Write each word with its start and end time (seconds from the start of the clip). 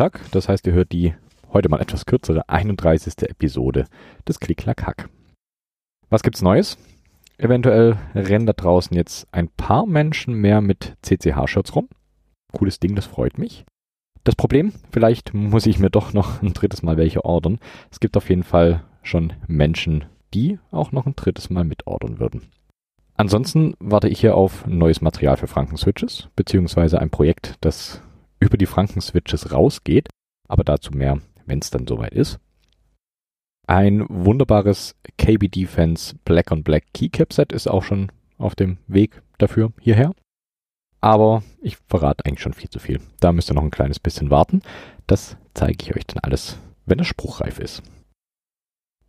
Montag, 0.00 0.30
das 0.30 0.48
heißt, 0.48 0.66
ihr 0.66 0.72
hört 0.72 0.92
die 0.92 1.12
heute 1.52 1.68
mal 1.68 1.82
etwas 1.82 2.06
kürzere 2.06 2.48
31. 2.48 3.28
Episode 3.28 3.84
des 4.26 4.40
Klick-Klack-Hack. 4.40 5.10
Was 6.08 6.22
gibt's 6.22 6.40
Neues? 6.40 6.78
Eventuell 7.36 7.98
rennen 8.14 8.46
da 8.46 8.54
draußen 8.54 8.96
jetzt 8.96 9.28
ein 9.30 9.50
paar 9.50 9.84
Menschen 9.84 10.32
mehr 10.32 10.62
mit 10.62 10.96
CCH-Shirts 11.02 11.76
rum. 11.76 11.90
Cooles 12.54 12.80
Ding, 12.80 12.94
das 12.96 13.04
freut 13.04 13.36
mich. 13.36 13.66
Das 14.24 14.36
Problem, 14.36 14.72
vielleicht 14.90 15.34
muss 15.34 15.66
ich 15.66 15.78
mir 15.78 15.90
doch 15.90 16.14
noch 16.14 16.40
ein 16.42 16.54
drittes 16.54 16.82
Mal 16.82 16.96
welche 16.96 17.26
ordern. 17.26 17.58
Es 17.90 18.00
gibt 18.00 18.16
auf 18.16 18.30
jeden 18.30 18.44
Fall 18.44 18.82
schon 19.02 19.34
Menschen, 19.48 20.06
die 20.32 20.58
auch 20.70 20.92
noch 20.92 21.04
ein 21.04 21.14
drittes 21.14 21.50
Mal 21.50 21.64
mitordern 21.64 22.18
würden. 22.18 22.48
Ansonsten 23.18 23.74
warte 23.80 24.08
ich 24.08 24.20
hier 24.20 24.34
auf 24.34 24.66
neues 24.66 25.02
Material 25.02 25.36
für 25.36 25.46
Franken-Switches, 25.46 26.30
beziehungsweise 26.36 27.02
ein 27.02 27.10
Projekt, 27.10 27.56
das 27.60 28.00
über 28.40 28.56
die 28.56 28.66
Franken-Switches 28.66 29.52
rausgeht, 29.52 30.08
aber 30.48 30.64
dazu 30.64 30.92
mehr, 30.92 31.20
wenn 31.46 31.60
es 31.60 31.70
dann 31.70 31.86
soweit 31.86 32.14
ist. 32.14 32.40
Ein 33.66 34.04
wunderbares 34.08 34.96
KB 35.16 35.48
Defense 35.48 36.16
Black 36.24 36.50
on 36.50 36.64
Black 36.64 36.86
Keycap 36.92 37.32
Set 37.32 37.52
ist 37.52 37.68
auch 37.68 37.84
schon 37.84 38.10
auf 38.36 38.56
dem 38.56 38.78
Weg 38.88 39.22
dafür 39.38 39.72
hierher. 39.80 40.12
Aber 41.00 41.42
ich 41.62 41.76
verrate 41.88 42.26
eigentlich 42.26 42.40
schon 42.40 42.52
viel 42.52 42.68
zu 42.68 42.78
viel. 42.78 43.00
Da 43.20 43.32
müsst 43.32 43.50
ihr 43.50 43.54
noch 43.54 43.62
ein 43.62 43.70
kleines 43.70 44.00
bisschen 44.00 44.30
warten. 44.30 44.62
Das 45.06 45.36
zeige 45.54 45.84
ich 45.84 45.96
euch 45.96 46.06
dann 46.06 46.18
alles, 46.22 46.58
wenn 46.84 46.98
es 46.98 47.06
spruchreif 47.06 47.58
ist. 47.58 47.82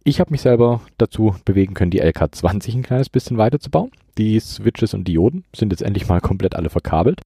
Ich 0.03 0.19
habe 0.19 0.31
mich 0.31 0.41
selber 0.41 0.81
dazu 0.97 1.35
bewegen 1.45 1.73
können, 1.73 1.91
die 1.91 2.01
LK20 2.01 2.75
ein 2.75 2.83
kleines 2.83 3.09
bisschen 3.09 3.37
weiterzubauen. 3.37 3.91
Die 4.17 4.39
Switches 4.39 4.93
und 4.93 5.07
Dioden 5.07 5.43
sind 5.55 5.71
jetzt 5.71 5.83
endlich 5.83 6.07
mal 6.07 6.21
komplett 6.21 6.55
alle 6.55 6.69
verkabelt. 6.69 7.21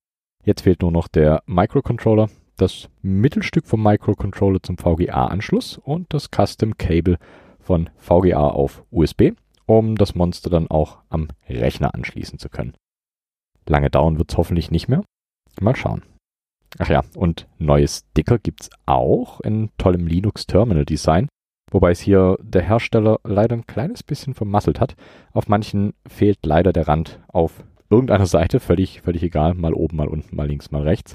Jetzt 0.45 0.61
fehlt 0.61 0.83
nur 0.83 0.91
noch 0.91 1.07
der 1.07 1.41
Microcontroller, 1.47 2.29
das 2.55 2.87
Mittelstück 3.01 3.65
vom 3.65 3.81
Microcontroller 3.81 4.61
zum 4.61 4.77
VGA-Anschluss 4.77 5.79
und 5.79 6.13
das 6.13 6.29
Custom 6.29 6.77
Cable 6.77 7.17
von 7.59 7.89
VGA 7.97 8.47
auf 8.49 8.83
USB, 8.91 9.31
um 9.65 9.95
das 9.95 10.13
Monster 10.13 10.51
dann 10.51 10.69
auch 10.69 10.99
am 11.09 11.29
Rechner 11.49 11.95
anschließen 11.95 12.37
zu 12.37 12.49
können. 12.49 12.75
Lange 13.67 13.89
dauern 13.89 14.19
wird 14.19 14.31
es 14.31 14.37
hoffentlich 14.37 14.69
nicht 14.69 14.87
mehr. 14.87 15.03
Mal 15.59 15.75
schauen. 15.75 16.03
Ach 16.77 16.89
ja, 16.89 17.03
und 17.15 17.47
neue 17.57 17.87
Sticker 17.87 18.37
gibt's 18.37 18.69
auch 18.85 19.41
in 19.41 19.71
tollem 19.79 20.05
Linux 20.05 20.45
Terminal 20.45 20.85
Design. 20.85 21.27
Wobei 21.71 21.89
es 21.89 22.01
hier 22.01 22.37
der 22.39 22.61
Hersteller 22.61 23.19
leider 23.23 23.55
ein 23.55 23.65
kleines 23.65 24.03
bisschen 24.03 24.35
vermasselt 24.35 24.79
hat. 24.79 24.95
Auf 25.31 25.47
manchen 25.47 25.93
fehlt 26.07 26.45
leider 26.45 26.71
der 26.71 26.87
Rand 26.87 27.19
auf 27.27 27.63
irgendeiner 27.89 28.25
Seite, 28.25 28.59
völlig, 28.59 29.01
völlig 29.01 29.23
egal, 29.23 29.53
mal 29.53 29.73
oben, 29.73 29.97
mal 29.97 30.07
unten, 30.07 30.35
mal 30.35 30.47
links, 30.47 30.71
mal 30.71 30.83
rechts. 30.83 31.13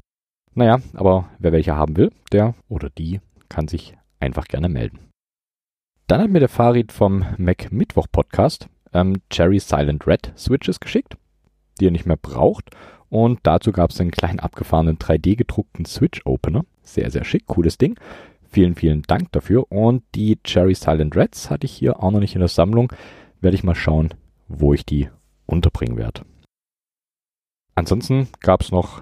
Naja, 0.53 0.79
aber 0.93 1.29
wer 1.39 1.51
welche 1.51 1.75
haben 1.75 1.97
will, 1.97 2.11
der 2.31 2.55
oder 2.67 2.89
die 2.89 3.21
kann 3.49 3.67
sich 3.67 3.95
einfach 4.19 4.45
gerne 4.45 4.69
melden. 4.69 4.99
Dann 6.07 6.21
hat 6.21 6.29
mir 6.29 6.39
der 6.39 6.49
Farid 6.49 6.91
vom 6.91 7.25
Mac 7.37 7.71
Mittwoch 7.71 8.07
Podcast 8.11 8.67
ähm, 8.93 9.21
Cherry 9.29 9.59
Silent 9.59 10.07
Red 10.07 10.33
Switches 10.37 10.79
geschickt, 10.79 11.15
die 11.79 11.87
er 11.87 11.91
nicht 11.91 12.05
mehr 12.05 12.17
braucht. 12.17 12.71
Und 13.09 13.39
dazu 13.43 13.71
gab 13.71 13.91
es 13.91 13.99
einen 13.99 14.11
kleinen 14.11 14.39
abgefahrenen 14.39 14.97
3D 14.97 15.35
gedruckten 15.35 15.85
Switch 15.85 16.21
Opener. 16.25 16.63
Sehr, 16.83 17.11
sehr 17.11 17.23
schick, 17.23 17.45
cooles 17.47 17.77
Ding. 17.77 17.99
Vielen, 18.49 18.75
vielen 18.75 19.01
Dank 19.03 19.31
dafür. 19.31 19.71
Und 19.71 20.03
die 20.15 20.37
Cherry 20.43 20.75
Silent 20.75 21.15
Reds 21.15 21.49
hatte 21.49 21.65
ich 21.65 21.71
hier 21.71 22.01
auch 22.01 22.11
noch 22.11 22.19
nicht 22.19 22.35
in 22.35 22.39
der 22.39 22.47
Sammlung. 22.49 22.91
Werde 23.39 23.55
ich 23.55 23.63
mal 23.63 23.75
schauen, 23.75 24.13
wo 24.47 24.73
ich 24.73 24.85
die 24.85 25.09
unterbringen 25.45 25.97
werde. 25.97 26.21
Ansonsten 27.75 28.27
gab 28.39 28.61
es 28.61 28.71
noch 28.71 29.01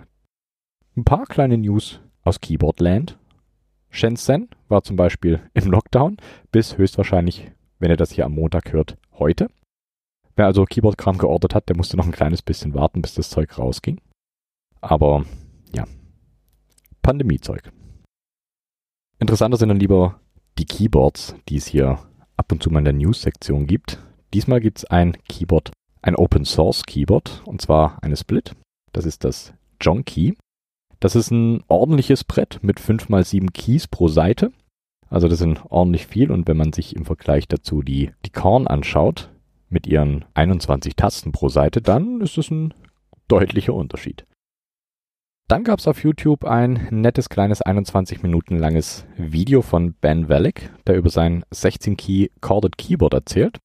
ein 0.96 1.04
paar 1.04 1.26
kleine 1.26 1.58
News 1.58 2.00
aus 2.24 2.40
Keyboardland. 2.40 3.18
Shenzhen 3.90 4.50
war 4.68 4.84
zum 4.84 4.96
Beispiel 4.96 5.42
im 5.54 5.72
Lockdown 5.72 6.18
bis 6.52 6.78
höchstwahrscheinlich, 6.78 7.52
wenn 7.80 7.90
ihr 7.90 7.98
das 7.98 8.12
hier 8.12 8.26
am 8.26 8.34
Montag 8.34 8.72
hört, 8.72 8.98
heute. 9.14 9.50
Wer 10.36 10.46
also 10.46 10.64
Keyboardkram 10.66 11.18
geordert 11.18 11.54
hat, 11.54 11.68
der 11.68 11.76
musste 11.76 11.98
noch 11.98 12.06
ein 12.06 12.14
kleines 12.14 12.42
bisschen 12.42 12.74
warten, 12.74 13.02
bis 13.02 13.14
das 13.14 13.30
Zeug 13.30 13.58
rausging. 13.58 14.00
Aber 14.80 15.26
ja, 15.76 15.86
Pandemiezeug. 17.02 17.72
Interessanter 19.20 19.58
sind 19.58 19.70
dann 19.70 19.80
lieber 19.80 20.22
die 20.58 20.66
Keyboards, 20.66 21.36
die 21.50 21.58
es 21.58 21.68
hier 21.68 22.00
ab 22.38 22.52
und 22.52 22.64
zu 22.64 22.70
mal 22.70 22.80
in 22.80 22.86
der 22.86 22.94
News-Sektion 22.94 23.68
gibt. 23.68 24.00
Diesmal 24.34 24.62
gibt 24.62 24.78
es 24.78 24.86
ein 24.86 25.18
Keyboard, 25.28 25.72
ein 26.02 26.16
Open 26.16 26.46
Source 26.46 26.84
Keyboard, 26.84 27.42
und 27.46 27.62
zwar 27.62 28.02
eine 28.04 28.16
Split. 28.16 28.56
Das 28.94 29.06
ist 29.06 29.24
das 29.24 29.54
John 29.82 30.06
Key. 30.06 30.34
Das 31.00 31.16
ist 31.16 31.32
ein 31.32 31.64
ordentliches 31.68 32.24
Brett 32.24 32.60
mit 32.62 32.80
5 32.80 33.10
x 33.10 33.30
7 33.30 33.54
Keys 33.54 33.88
pro 33.88 34.08
Seite. 34.08 34.52
Also 35.10 35.28
das 35.28 35.40
sind 35.40 35.64
ordentlich 35.70 36.08
viel 36.08 36.32
und 36.32 36.48
wenn 36.48 36.58
man 36.58 36.74
sich 36.74 36.96
im 36.96 37.06
Vergleich 37.06 37.48
dazu 37.48 37.82
die, 37.82 38.12
die 38.26 38.32
Korn 38.32 38.68
anschaut, 38.68 39.30
mit 39.70 39.88
ihren 39.88 40.26
21 40.34 40.96
Tasten 40.96 41.32
pro 41.32 41.50
Seite, 41.50 41.82
dann 41.82 42.22
ist 42.22 42.38
es 42.38 42.50
ein 42.50 42.74
deutlicher 43.28 43.74
Unterschied. 43.74 44.26
Dann 45.48 45.64
gab 45.64 45.80
es 45.80 45.88
auf 45.88 46.04
YouTube 46.04 46.46
ein 46.46 46.88
nettes 46.92 47.30
kleines 47.30 47.62
21 47.62 48.22
Minuten 48.22 48.58
langes 48.58 49.06
Video 49.18 49.62
von 49.62 49.94
Ben 49.94 50.30
Wellick, 50.30 50.72
der 50.86 50.96
über 50.96 51.10
sein 51.10 51.44
16-Key 51.52 52.30
Corded 52.40 52.78
Keyboard 52.78 53.14
erzählt. 53.14 53.58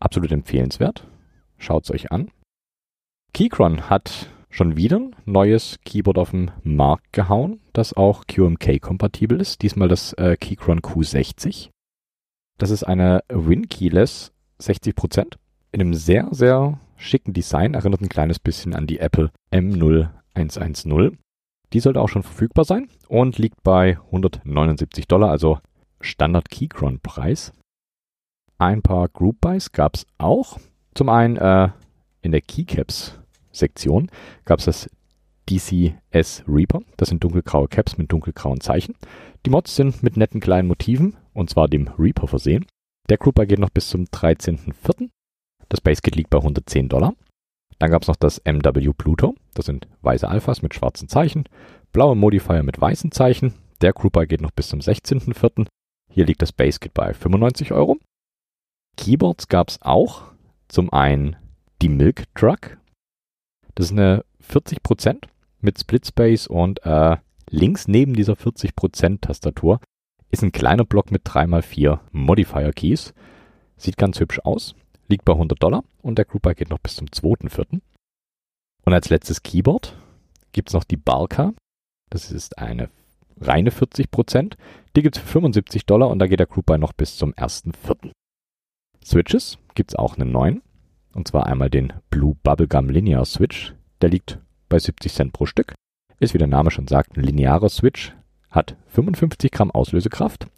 Absolut 0.00 0.32
empfehlenswert. 0.32 1.06
Schaut's 1.64 1.90
euch 1.90 2.12
an. 2.12 2.30
Keychron 3.32 3.88
hat 3.88 4.28
schon 4.50 4.76
wieder 4.76 4.98
ein 4.98 5.16
neues 5.24 5.78
Keyboard 5.84 6.18
auf 6.18 6.30
den 6.30 6.50
Markt 6.62 7.14
gehauen, 7.14 7.60
das 7.72 7.94
auch 7.94 8.26
QMK-kompatibel 8.26 9.40
ist. 9.40 9.62
Diesmal 9.62 9.88
das 9.88 10.12
äh, 10.12 10.36
Keychron 10.36 10.80
Q60. 10.80 11.70
Das 12.58 12.70
ist 12.70 12.84
eine 12.84 13.24
Win-Keyless 13.28 14.32
60% 14.60 15.38
in 15.72 15.80
einem 15.80 15.94
sehr, 15.94 16.28
sehr 16.32 16.78
schicken 16.96 17.32
Design. 17.32 17.72
Erinnert 17.72 18.02
ein 18.02 18.10
kleines 18.10 18.38
bisschen 18.38 18.74
an 18.74 18.86
die 18.86 18.98
Apple 18.98 19.30
M0 19.50 20.10
110. 20.34 21.18
Die 21.72 21.80
sollte 21.80 22.02
auch 22.02 22.10
schon 22.10 22.22
verfügbar 22.22 22.66
sein 22.66 22.88
und 23.08 23.38
liegt 23.38 23.62
bei 23.62 23.98
179 24.12 25.08
Dollar, 25.08 25.30
also 25.30 25.60
Standard 26.02 26.50
Keychron 26.50 27.00
Preis. 27.00 27.54
Ein 28.58 28.82
paar 28.82 29.08
Group 29.08 29.40
Buys 29.40 29.72
gab 29.72 29.96
es 29.96 30.06
auch. 30.18 30.58
Zum 30.94 31.08
einen 31.08 31.36
äh, 31.36 31.68
in 32.22 32.32
der 32.32 32.40
Keycaps 32.40 33.18
Sektion 33.52 34.10
gab 34.44 34.60
es 34.60 34.64
das 34.66 34.90
DCS 35.48 36.44
Reaper. 36.48 36.80
Das 36.96 37.08
sind 37.08 37.22
dunkelgraue 37.22 37.68
Caps 37.68 37.98
mit 37.98 38.10
dunkelgrauen 38.10 38.60
Zeichen. 38.60 38.94
Die 39.44 39.50
Mods 39.50 39.76
sind 39.76 40.02
mit 40.02 40.16
netten 40.16 40.40
kleinen 40.40 40.68
Motiven 40.68 41.16
und 41.32 41.50
zwar 41.50 41.68
dem 41.68 41.88
Reaper 41.98 42.26
versehen. 42.26 42.66
Der 43.08 43.18
Group 43.18 43.34
Buy 43.34 43.46
geht 43.46 43.58
noch 43.58 43.70
bis 43.70 43.88
zum 43.88 44.04
13.04. 44.04 45.10
Das 45.68 45.80
Basekit 45.80 46.16
liegt 46.16 46.30
bei 46.30 46.38
110 46.38 46.88
Dollar. 46.88 47.14
Dann 47.78 47.90
gab 47.90 48.02
es 48.02 48.08
noch 48.08 48.16
das 48.16 48.40
MW 48.44 48.92
Pluto. 48.96 49.34
Das 49.54 49.66
sind 49.66 49.88
weiße 50.02 50.28
Alphas 50.28 50.62
mit 50.62 50.74
schwarzen 50.74 51.08
Zeichen, 51.08 51.44
blaue 51.92 52.16
Modifier 52.16 52.62
mit 52.62 52.80
weißen 52.80 53.10
Zeichen. 53.12 53.54
Der 53.82 53.92
Grouper 53.92 54.26
geht 54.26 54.40
noch 54.40 54.52
bis 54.52 54.68
zum 54.68 54.80
16.04. 54.80 55.66
Hier 56.10 56.24
liegt 56.24 56.40
das 56.40 56.52
Basekit 56.52 56.94
bei 56.94 57.12
95 57.12 57.72
Euro. 57.72 57.98
Keyboards 58.96 59.48
gab 59.48 59.68
es 59.68 59.82
auch. 59.82 60.33
Zum 60.68 60.92
einen 60.92 61.36
die 61.82 61.88
Milk 61.88 62.24
Truck. 62.34 62.78
Das 63.74 63.86
ist 63.86 63.92
eine 63.92 64.24
40% 64.48 65.24
mit 65.60 65.78
Split 65.78 66.06
Space 66.06 66.46
und 66.46 66.84
äh, 66.84 67.16
links 67.50 67.88
neben 67.88 68.14
dieser 68.14 68.34
40% 68.34 69.20
Tastatur 69.20 69.80
ist 70.30 70.42
ein 70.42 70.52
kleiner 70.52 70.84
Block 70.84 71.10
mit 71.10 71.26
3x4 71.26 72.00
Modifier 72.12 72.72
Keys. 72.72 73.14
Sieht 73.76 73.96
ganz 73.96 74.20
hübsch 74.20 74.40
aus 74.40 74.74
liegt 75.08 75.24
bei 75.24 75.32
100 75.32 75.62
Dollar 75.62 75.84
und 76.02 76.18
der 76.18 76.24
Group 76.24 76.44
geht 76.56 76.70
noch 76.70 76.78
bis 76.78 76.96
zum 76.96 77.08
2.4. 77.08 77.80
Und 78.84 78.92
als 78.92 79.08
letztes 79.10 79.42
Keyboard 79.42 79.96
gibt 80.52 80.68
es 80.68 80.74
noch 80.74 80.84
die 80.84 80.96
Balka. 80.96 81.54
Das 82.10 82.30
ist 82.30 82.58
eine 82.58 82.90
reine 83.40 83.70
40% 83.70 84.56
Die 84.96 85.02
gibt 85.02 85.16
es 85.16 85.22
für 85.22 85.28
75 85.28 85.86
Dollar 85.86 86.08
und 86.08 86.18
da 86.18 86.26
geht 86.26 86.38
der 86.38 86.46
Group 86.46 86.68
noch 86.78 86.92
bis 86.92 87.16
zum 87.16 87.32
1.4. 87.34 88.12
Switches 89.04 89.58
gibt 89.74 89.90
es 89.90 89.96
auch 89.96 90.16
einen 90.16 90.32
neuen. 90.32 90.62
Und 91.12 91.28
zwar 91.28 91.46
einmal 91.46 91.70
den 91.70 91.92
Blue 92.10 92.36
Bubblegum 92.42 92.88
Linear 92.88 93.24
Switch. 93.24 93.74
Der 94.00 94.08
liegt 94.08 94.40
bei 94.68 94.78
70 94.78 95.12
Cent 95.12 95.32
pro 95.32 95.46
Stück. 95.46 95.74
Ist, 96.18 96.34
wie 96.34 96.38
der 96.38 96.48
Name 96.48 96.70
schon 96.70 96.88
sagt, 96.88 97.16
ein 97.16 97.22
linearer 97.22 97.68
Switch. 97.68 98.14
Hat 98.50 98.76
55 98.88 99.50
Gramm 99.50 99.70
Auslösekraft. 99.70 100.48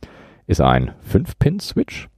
Ist 0.47 0.61
ein 0.61 0.93
5-Pin-Switch. 1.11 2.09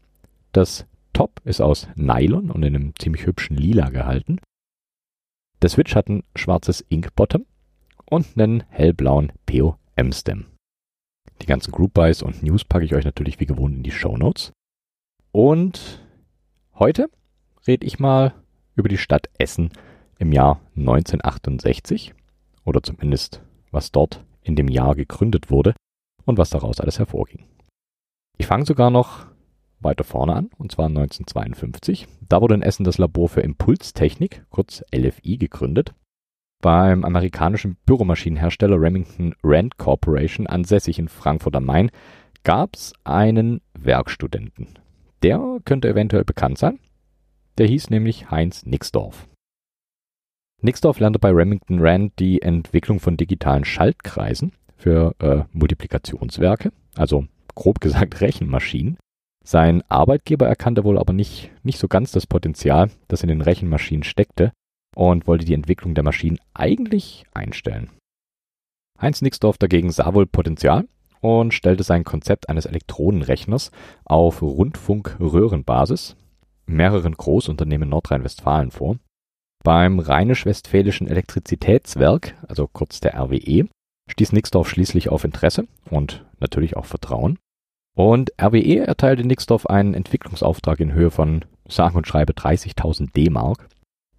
Das 0.52 0.86
Top 1.12 1.40
ist 1.44 1.60
aus 1.60 1.88
Nylon 1.96 2.50
und 2.50 2.62
in 2.62 2.76
einem 2.76 2.92
ziemlich 2.98 3.26
hübschen 3.26 3.56
Lila 3.56 3.88
gehalten. 3.90 4.40
Der 5.62 5.70
Switch 5.70 5.96
hat 5.96 6.08
ein 6.08 6.22
schwarzes 6.36 6.84
Ink 6.88 7.14
Bottom 7.16 7.46
und 8.04 8.26
einen 8.36 8.62
hellblauen 8.68 9.32
POM-Stem. 9.46 10.46
Die 11.42 11.46
ganzen 11.46 11.72
Group 11.72 11.94
Buys 11.94 12.22
und 12.22 12.42
News 12.42 12.64
packe 12.64 12.84
ich 12.84 12.94
euch 12.94 13.04
natürlich 13.04 13.40
wie 13.40 13.46
gewohnt 13.46 13.76
in 13.76 13.82
die 13.82 13.90
Show 13.90 14.16
Notes. 14.16 14.52
Und 15.32 16.07
heute 16.78 17.10
rede 17.66 17.86
ich 17.86 17.98
mal 17.98 18.34
über 18.74 18.88
die 18.88 18.98
Stadt 18.98 19.28
Essen 19.38 19.70
im 20.18 20.32
Jahr 20.32 20.60
1968 20.76 22.14
oder 22.64 22.82
zumindest 22.82 23.42
was 23.70 23.92
dort 23.92 24.24
in 24.42 24.56
dem 24.56 24.68
Jahr 24.68 24.94
gegründet 24.94 25.50
wurde 25.50 25.74
und 26.24 26.38
was 26.38 26.50
daraus 26.50 26.80
alles 26.80 26.98
hervorging. 26.98 27.44
Ich 28.36 28.46
fange 28.46 28.64
sogar 28.64 28.90
noch 28.90 29.26
weiter 29.80 30.04
vorne 30.04 30.34
an, 30.34 30.50
und 30.56 30.72
zwar 30.72 30.86
1952. 30.86 32.06
Da 32.28 32.40
wurde 32.40 32.54
in 32.54 32.62
Essen 32.62 32.84
das 32.84 32.98
Labor 32.98 33.28
für 33.28 33.40
Impulstechnik, 33.40 34.44
kurz 34.50 34.82
LFI, 34.94 35.38
gegründet. 35.38 35.94
Beim 36.60 37.04
amerikanischen 37.04 37.76
Büromaschinenhersteller 37.86 38.80
Remington 38.80 39.34
Rand 39.44 39.78
Corporation, 39.78 40.46
ansässig 40.46 40.98
in 40.98 41.08
Frankfurt 41.08 41.54
am 41.54 41.64
Main, 41.64 41.90
gab 42.42 42.74
es 42.74 42.92
einen 43.04 43.60
Werkstudenten. 43.74 44.78
Der 45.22 45.58
könnte 45.64 45.88
eventuell 45.88 46.24
bekannt 46.24 46.58
sein. 46.58 46.78
Der 47.58 47.66
hieß 47.66 47.90
nämlich 47.90 48.30
Heinz 48.30 48.64
Nixdorf. 48.64 49.28
Nixdorf 50.62 51.00
lernte 51.00 51.18
bei 51.18 51.30
Remington 51.30 51.78
Rand 51.80 52.18
die 52.18 52.42
Entwicklung 52.42 53.00
von 53.00 53.16
digitalen 53.16 53.64
Schaltkreisen 53.64 54.52
für 54.76 55.14
äh, 55.20 55.44
Multiplikationswerke, 55.52 56.72
also 56.96 57.26
grob 57.54 57.80
gesagt 57.80 58.20
Rechenmaschinen. 58.20 58.96
Sein 59.44 59.82
Arbeitgeber 59.88 60.46
erkannte 60.46 60.84
wohl 60.84 60.98
aber 60.98 61.12
nicht, 61.12 61.50
nicht 61.62 61.78
so 61.78 61.88
ganz 61.88 62.12
das 62.12 62.26
Potenzial, 62.26 62.90
das 63.08 63.22
in 63.22 63.28
den 63.28 63.40
Rechenmaschinen 63.40 64.02
steckte 64.02 64.52
und 64.94 65.26
wollte 65.26 65.44
die 65.44 65.54
Entwicklung 65.54 65.94
der 65.94 66.04
Maschinen 66.04 66.38
eigentlich 66.54 67.24
einstellen. 67.32 67.90
Heinz 69.00 69.22
Nixdorf 69.22 69.58
dagegen 69.58 69.90
sah 69.90 70.12
wohl 70.12 70.26
Potenzial 70.26 70.86
und 71.20 71.54
stellte 71.54 71.82
sein 71.82 72.04
Konzept 72.04 72.48
eines 72.48 72.66
Elektronenrechners 72.66 73.70
auf 74.04 74.42
Rundfunkröhrenbasis 74.42 76.16
mehreren 76.66 77.14
Großunternehmen 77.14 77.88
Nordrhein-Westfalen 77.88 78.70
vor. 78.70 78.96
Beim 79.64 79.98
Rheinisch-Westfälischen 79.98 81.08
Elektrizitätswerk, 81.08 82.34
also 82.46 82.68
kurz 82.68 83.00
der 83.00 83.18
RWE, 83.18 83.68
stieß 84.08 84.32
Nixdorf 84.32 84.68
schließlich 84.68 85.08
auf 85.08 85.24
Interesse 85.24 85.66
und 85.90 86.24
natürlich 86.38 86.76
auch 86.76 86.84
Vertrauen. 86.84 87.38
Und 87.96 88.32
RWE 88.40 88.86
erteilte 88.86 89.26
Nixdorf 89.26 89.66
einen 89.66 89.94
Entwicklungsauftrag 89.94 90.78
in 90.80 90.92
Höhe 90.92 91.10
von 91.10 91.44
sage 91.68 91.98
und 91.98 92.06
schreibe 92.06 92.32
30.000 92.32 93.12
D-Mark. 93.12 93.68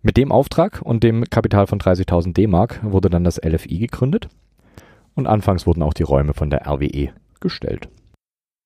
Mit 0.02 0.18
dem 0.18 0.32
Auftrag 0.32 0.82
und 0.82 1.04
dem 1.04 1.24
Kapital 1.26 1.68
von 1.68 1.80
30.000 1.80 2.34
D-Mark 2.34 2.82
wurde 2.84 3.10
dann 3.10 3.24
das 3.24 3.38
LFI 3.38 3.80
gegründet 3.80 4.30
und 5.16 5.28
anfangs 5.28 5.68
wurden 5.68 5.84
auch 5.84 5.94
die 5.94 6.04
Räume 6.04 6.34
von 6.34 6.50
der 6.50 6.68
RWE 6.68 7.10
gestellt. 7.40 7.90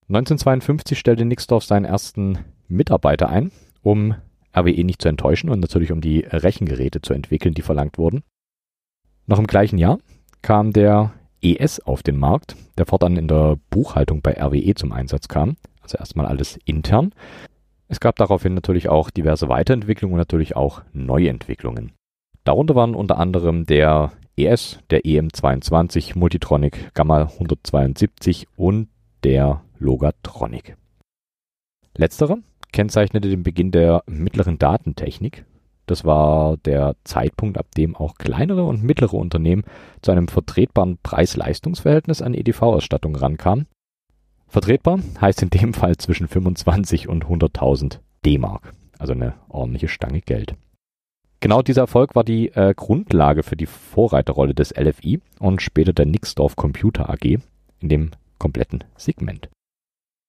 1952 0.09 0.99
stellte 0.99 1.25
Nixdorf 1.25 1.63
seinen 1.63 1.85
ersten 1.85 2.39
Mitarbeiter 2.67 3.29
ein, 3.29 3.51
um 3.81 4.15
RWE 4.55 4.83
nicht 4.83 5.01
zu 5.01 5.09
enttäuschen 5.09 5.49
und 5.49 5.59
natürlich 5.59 5.91
um 5.91 6.01
die 6.01 6.19
Rechengeräte 6.19 7.01
zu 7.01 7.13
entwickeln, 7.13 7.53
die 7.53 7.61
verlangt 7.61 7.97
wurden. 7.97 8.23
Noch 9.25 9.39
im 9.39 9.47
gleichen 9.47 9.77
Jahr 9.77 9.99
kam 10.41 10.73
der 10.73 11.13
ES 11.41 11.79
auf 11.79 12.03
den 12.03 12.17
Markt, 12.17 12.55
der 12.77 12.85
fortan 12.85 13.17
in 13.17 13.27
der 13.27 13.57
Buchhaltung 13.69 14.21
bei 14.21 14.33
RWE 14.33 14.75
zum 14.75 14.91
Einsatz 14.91 15.27
kam. 15.27 15.55
Also 15.81 15.97
erstmal 15.97 16.25
alles 16.25 16.57
intern. 16.65 17.13
Es 17.87 17.99
gab 17.99 18.15
daraufhin 18.15 18.53
natürlich 18.53 18.89
auch 18.89 19.09
diverse 19.09 19.49
Weiterentwicklungen 19.49 20.13
und 20.13 20.19
natürlich 20.19 20.55
auch 20.55 20.81
Neuentwicklungen. 20.93 21.91
Darunter 22.43 22.75
waren 22.75 22.95
unter 22.95 23.17
anderem 23.17 23.65
der 23.65 24.11
ES, 24.35 24.79
der 24.89 25.01
EM22, 25.01 26.17
Multitronic, 26.17 26.93
Gamma 26.93 27.23
172 27.23 28.47
und 28.55 28.89
der 29.23 29.61
Logatronic. 29.77 30.75
Letzterer 31.95 32.39
kennzeichnete 32.71 33.29
den 33.29 33.43
Beginn 33.43 33.71
der 33.71 34.03
mittleren 34.07 34.57
Datentechnik 34.57 35.45
das 35.85 36.05
war 36.05 36.57
der 36.57 36.95
Zeitpunkt, 37.03 37.57
ab 37.57 37.67
dem 37.75 37.95
auch 37.95 38.15
kleinere 38.15 38.63
und 38.63 38.83
mittlere 38.83 39.15
Unternehmen 39.15 39.63
zu 40.01 40.11
einem 40.11 40.27
vertretbaren 40.27 40.97
Preis-Leistungs-Verhältnis 41.03 42.21
an 42.21 42.33
EDV-Ausstattung 42.33 43.15
rankamen. 43.15 43.67
Vertretbar 44.47 44.99
heißt 45.19 45.41
in 45.41 45.49
dem 45.49 45.73
Fall 45.73 45.97
zwischen 45.97 46.27
25 46.27 47.09
und 47.09 47.25
100.000 47.25 47.99
D-Mark, 48.25 48.71
also 48.97 49.13
eine 49.13 49.33
ordentliche 49.49 49.89
Stange 49.89 50.21
Geld. 50.21 50.55
Genau 51.43 51.61
dieser 51.61 51.81
Erfolg 51.81 52.15
war 52.15 52.23
die 52.23 52.53
äh, 52.53 52.73
Grundlage 52.73 53.43
für 53.43 53.57
die 53.57 53.65
Vorreiterrolle 53.65 54.53
des 54.53 54.73
LFI 54.77 55.19
und 55.39 55.61
später 55.61 55.91
der 55.91 56.05
Nixdorf 56.05 56.55
Computer 56.55 57.09
AG 57.09 57.39
in 57.81 57.89
dem 57.89 58.11
kompletten 58.39 58.85
Segment. 58.95 59.49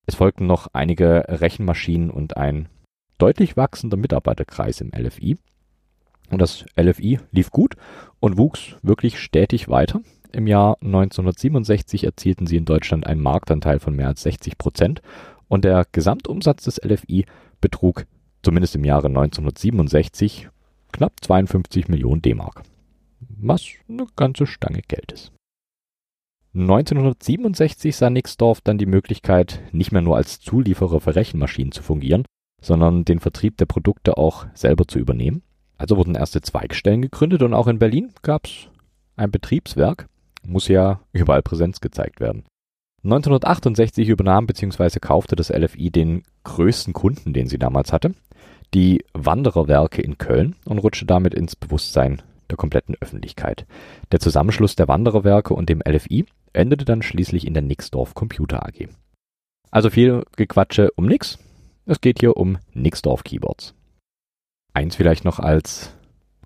Es 0.06 0.16
folgten 0.16 0.48
noch 0.48 0.66
einige 0.72 1.24
Rechenmaschinen 1.28 2.10
und 2.10 2.36
ein 2.36 2.68
deutlich 3.16 3.56
wachsender 3.56 3.96
Mitarbeiterkreis 3.96 4.80
im 4.80 4.90
LFI. 4.90 5.38
Und 6.30 6.42
das 6.42 6.64
LFI 6.76 7.20
lief 7.30 7.52
gut 7.52 7.76
und 8.18 8.36
wuchs 8.36 8.74
wirklich 8.82 9.20
stetig 9.20 9.68
weiter. 9.68 10.00
Im 10.32 10.48
Jahr 10.48 10.78
1967 10.82 12.02
erzielten 12.02 12.48
sie 12.48 12.56
in 12.56 12.64
Deutschland 12.64 13.06
einen 13.06 13.22
Marktanteil 13.22 13.78
von 13.78 13.94
mehr 13.94 14.08
als 14.08 14.22
60 14.22 14.58
Prozent 14.58 15.00
und 15.46 15.64
der 15.64 15.86
Gesamtumsatz 15.92 16.64
des 16.64 16.80
LFI 16.84 17.24
betrug 17.60 18.04
zumindest 18.42 18.74
im 18.74 18.82
Jahre 18.82 19.06
1967 19.06 20.50
knapp 20.94 21.12
52 21.22 21.88
Millionen 21.88 22.22
D-Mark. 22.22 22.62
Was 23.18 23.64
eine 23.88 24.06
ganze 24.14 24.46
Stange 24.46 24.80
Geld 24.86 25.10
ist. 25.10 25.32
1967 26.54 27.96
sah 27.96 28.10
Nixdorf 28.10 28.60
dann 28.60 28.78
die 28.78 28.86
Möglichkeit, 28.86 29.60
nicht 29.72 29.90
mehr 29.90 30.02
nur 30.02 30.16
als 30.16 30.38
Zulieferer 30.38 31.00
für 31.00 31.16
Rechenmaschinen 31.16 31.72
zu 31.72 31.82
fungieren, 31.82 32.24
sondern 32.62 33.04
den 33.04 33.18
Vertrieb 33.18 33.56
der 33.56 33.66
Produkte 33.66 34.16
auch 34.16 34.46
selber 34.54 34.86
zu 34.86 35.00
übernehmen. 35.00 35.42
Also 35.76 35.96
wurden 35.96 36.14
erste 36.14 36.42
Zweigstellen 36.42 37.02
gegründet 37.02 37.42
und 37.42 37.54
auch 37.54 37.66
in 37.66 37.80
Berlin 37.80 38.12
gab 38.22 38.46
es 38.46 38.68
ein 39.16 39.32
Betriebswerk. 39.32 40.06
Muss 40.46 40.68
ja 40.68 41.00
überall 41.12 41.42
Präsenz 41.42 41.80
gezeigt 41.80 42.20
werden. 42.20 42.44
1968 43.02 44.08
übernahm 44.08 44.46
bzw. 44.46 45.00
kaufte 45.00 45.34
das 45.34 45.50
LFI 45.50 45.90
den 45.90 46.22
größten 46.44 46.92
Kunden, 46.92 47.32
den 47.32 47.48
sie 47.48 47.58
damals 47.58 47.92
hatte, 47.92 48.14
die 48.74 49.04
Wandererwerke 49.12 50.02
in 50.02 50.18
Köln 50.18 50.56
und 50.64 50.78
rutschte 50.78 51.06
damit 51.06 51.32
ins 51.32 51.56
Bewusstsein 51.56 52.22
der 52.50 52.56
kompletten 52.56 52.96
Öffentlichkeit. 53.00 53.66
Der 54.12 54.20
Zusammenschluss 54.20 54.76
der 54.76 54.88
Wandererwerke 54.88 55.54
und 55.54 55.68
dem 55.68 55.80
LFI 55.86 56.26
endete 56.52 56.84
dann 56.84 57.02
schließlich 57.02 57.46
in 57.46 57.54
der 57.54 57.62
Nixdorf 57.62 58.14
Computer 58.14 58.66
AG. 58.66 58.88
Also 59.70 59.90
viel 59.90 60.24
Gequatsche 60.36 60.90
um 60.96 61.06
nix. 61.06 61.38
Es 61.86 62.00
geht 62.00 62.20
hier 62.20 62.36
um 62.36 62.58
Nixdorf 62.72 63.24
Keyboards. 63.24 63.74
Eins 64.72 64.96
vielleicht 64.96 65.24
noch 65.24 65.38
als 65.38 65.94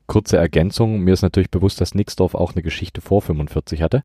kurze 0.07 0.37
Ergänzung. 0.37 1.01
Mir 1.01 1.15
ist 1.15 1.23
natürlich 1.23 1.51
bewusst, 1.51 1.81
dass 1.81 1.95
Nixdorf 1.95 2.35
auch 2.35 2.53
eine 2.53 2.63
Geschichte 2.63 3.01
vor 3.01 3.23
45 3.23 3.83
hatte. 3.83 4.03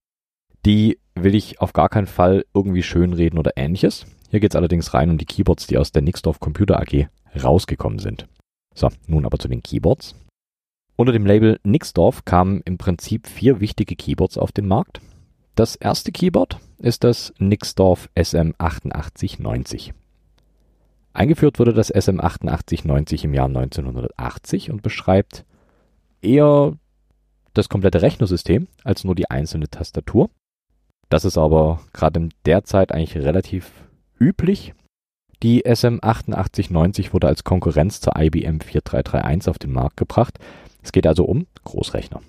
Die 0.66 1.00
will 1.16 1.36
ich 1.36 1.60
auf 1.62 1.74
gar 1.74 1.90
keinen 1.90 2.08
Fall 2.08 2.46
irgendwie 2.54 2.84
schönreden 2.84 3.38
oder 3.38 3.52
ähnliches. 3.56 4.06
Hier 4.34 4.40
geht 4.40 4.54
es 4.54 4.56
allerdings 4.56 4.96
rein 4.96 5.12
um 5.12 5.20
die 5.20 5.28
Keyboards, 5.28 5.68
die 5.68 5.78
aus 5.78 5.92
der 5.92 6.02
Nixdorf 6.02 6.40
Computer 6.40 6.80
AG 6.80 7.08
rausgekommen 7.44 8.00
sind. 8.00 8.28
So, 8.74 8.90
nun 9.06 9.28
aber 9.28 9.38
zu 9.38 9.48
den 9.48 9.62
Keyboards. 9.62 10.16
Unter 10.96 11.14
dem 11.14 11.28
Label 11.28 11.60
Nixdorf 11.62 12.26
kamen 12.26 12.62
im 12.66 12.80
Prinzip 12.80 13.28
vier 13.28 13.60
wichtige 13.60 13.96
Keyboards 13.96 14.40
auf 14.40 14.52
den 14.52 14.68
Markt. 14.68 15.02
Das 15.54 15.76
erste 15.76 16.12
Keyboard 16.12 16.58
ist 16.80 17.04
das 17.04 17.32
Nixdorf 17.38 18.10
SM8890. 18.16 19.94
Eingeführt 21.14 21.60
wurde 21.60 21.74
das 21.74 21.94
SM8890 21.94 23.26
im 23.26 23.36
Jahr 23.36 23.46
1980 23.46 24.72
und 24.72 24.82
beschreibt 24.82 25.46
eher 26.24 26.76
das 27.54 27.70
komplette 27.70 28.02
Rechnersystem 28.02 28.68
als 28.84 29.04
nur 29.04 29.14
die 29.14 29.30
einzelne 29.30 29.70
Tastatur. 29.70 30.32
Das 31.10 31.24
ist 31.24 31.38
aber 31.38 31.82
gerade 31.94 32.20
in 32.20 32.34
der 32.48 32.64
Zeit 32.64 32.92
eigentlich 32.92 33.16
relativ 33.16 33.72
üblich. 34.24 34.74
Die 35.42 35.66
SM8890 35.66 37.14
wurde 37.14 37.28
als 37.28 37.44
Konkurrenz 37.44 38.00
zur 38.00 38.16
IBM 38.16 38.60
4331 38.60 39.50
auf 39.50 39.60
den 39.60 39.74
Markt 39.74 39.98
gebracht. 39.98 40.40
Es 40.82 40.92
geht 40.94 41.06
also 41.06 41.26
um 41.26 41.48
Großrechner. 41.66 42.22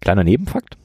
Kleiner 0.00 0.24
Nebenfakt. 0.24 0.78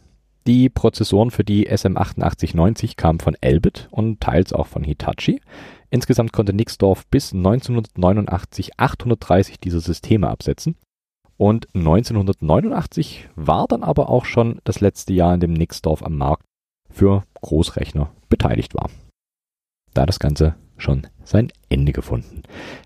Die 0.46 0.70
Prozessoren 0.70 1.32
für 1.32 1.44
die 1.44 1.70
SM8890 1.70 2.96
kamen 2.96 3.20
von 3.20 3.36
Elbit 3.40 3.88
und 3.92 4.20
teils 4.22 4.54
auch 4.54 4.68
von 4.68 4.84
Hitachi. 4.84 5.42
Insgesamt 5.90 6.34
konnte 6.34 6.54
Nixdorf 6.54 7.08
bis 7.08 7.34
1989 7.34 8.78
830 8.78 9.60
dieser 9.60 9.80
Systeme 9.80 10.30
absetzen. 10.30 10.76
Und 11.38 11.68
1989 11.74 13.30
war 13.36 13.68
dann 13.68 13.84
aber 13.84 14.10
auch 14.10 14.26
schon 14.26 14.60
das 14.64 14.82
letzte 14.82 15.14
Jahr, 15.14 15.34
in 15.34 15.40
dem 15.40 15.54
Nixdorf 15.54 16.04
am 16.04 16.18
Markt 16.18 16.44
für 16.90 17.24
Großrechner 17.42 18.12
beteiligt 18.30 18.74
war. 18.74 18.90
Da 19.98 20.06
das 20.06 20.20
Ganze 20.20 20.54
schon 20.78 21.08
sein 21.24 21.52
Ende 21.70 21.92
gefunden. 21.92 22.44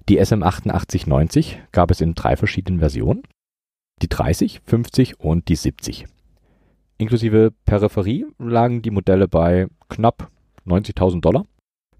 Die 0.08 0.22
SM8890 0.22 1.58
gab 1.74 1.92
es 1.92 2.00
in 2.00 2.16
drei 2.16 2.38
verschiedenen 2.38 2.80
Versionen. 2.80 3.24
Die 4.02 4.08
30, 4.08 4.62
50 4.64 5.20
und 5.20 5.50
die 5.50 5.58
70. 5.58 6.06
Inklusive 6.98 7.52
Peripherie 7.66 8.28
lagen 8.40 8.82
die 8.82 8.92
Modelle 8.92 9.28
bei 9.28 9.68
knapp 9.90 10.30
90.000 10.66 11.20
Dollar 11.20 11.46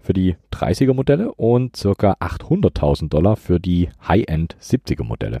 für 0.00 0.14
die 0.14 0.36
30er 0.50 0.94
Modelle 0.94 1.34
und 1.34 1.74
ca. 1.74 2.12
800.000 2.14 3.10
Dollar 3.10 3.36
für 3.36 3.60
die 3.60 3.90
High-End 4.08 4.56
70er 4.62 5.04
Modelle. 5.04 5.40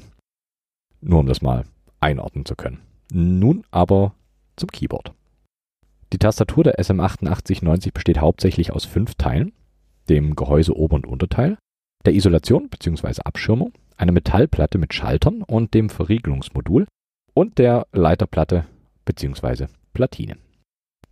Nur 1.00 1.20
um 1.20 1.26
das 1.26 1.40
mal 1.40 1.64
einordnen 1.98 2.44
zu 2.44 2.56
können. 2.56 2.82
Nun 3.10 3.64
aber 3.70 4.12
zum 4.54 4.68
Keyboard. 4.68 5.14
Die 6.12 6.18
Tastatur 6.18 6.62
der 6.62 6.78
SM8890 6.78 7.94
besteht 7.94 8.20
hauptsächlich 8.20 8.70
aus 8.70 8.84
fünf 8.84 9.14
Teilen, 9.14 9.52
dem 10.08 10.36
Gehäuse 10.36 10.76
Ober- 10.76 10.96
und 10.96 11.06
Unterteil, 11.06 11.58
der 12.04 12.14
Isolation 12.14 12.68
bzw. 12.68 13.22
Abschirmung, 13.24 13.72
einer 13.96 14.12
Metallplatte 14.12 14.78
mit 14.78 14.94
Schaltern 14.94 15.42
und 15.42 15.74
dem 15.74 15.88
Verriegelungsmodul 15.88 16.86
und 17.34 17.58
der 17.58 17.86
Leiterplatte 17.92 18.66
bzw. 19.04 19.66
Platine. 19.92 20.36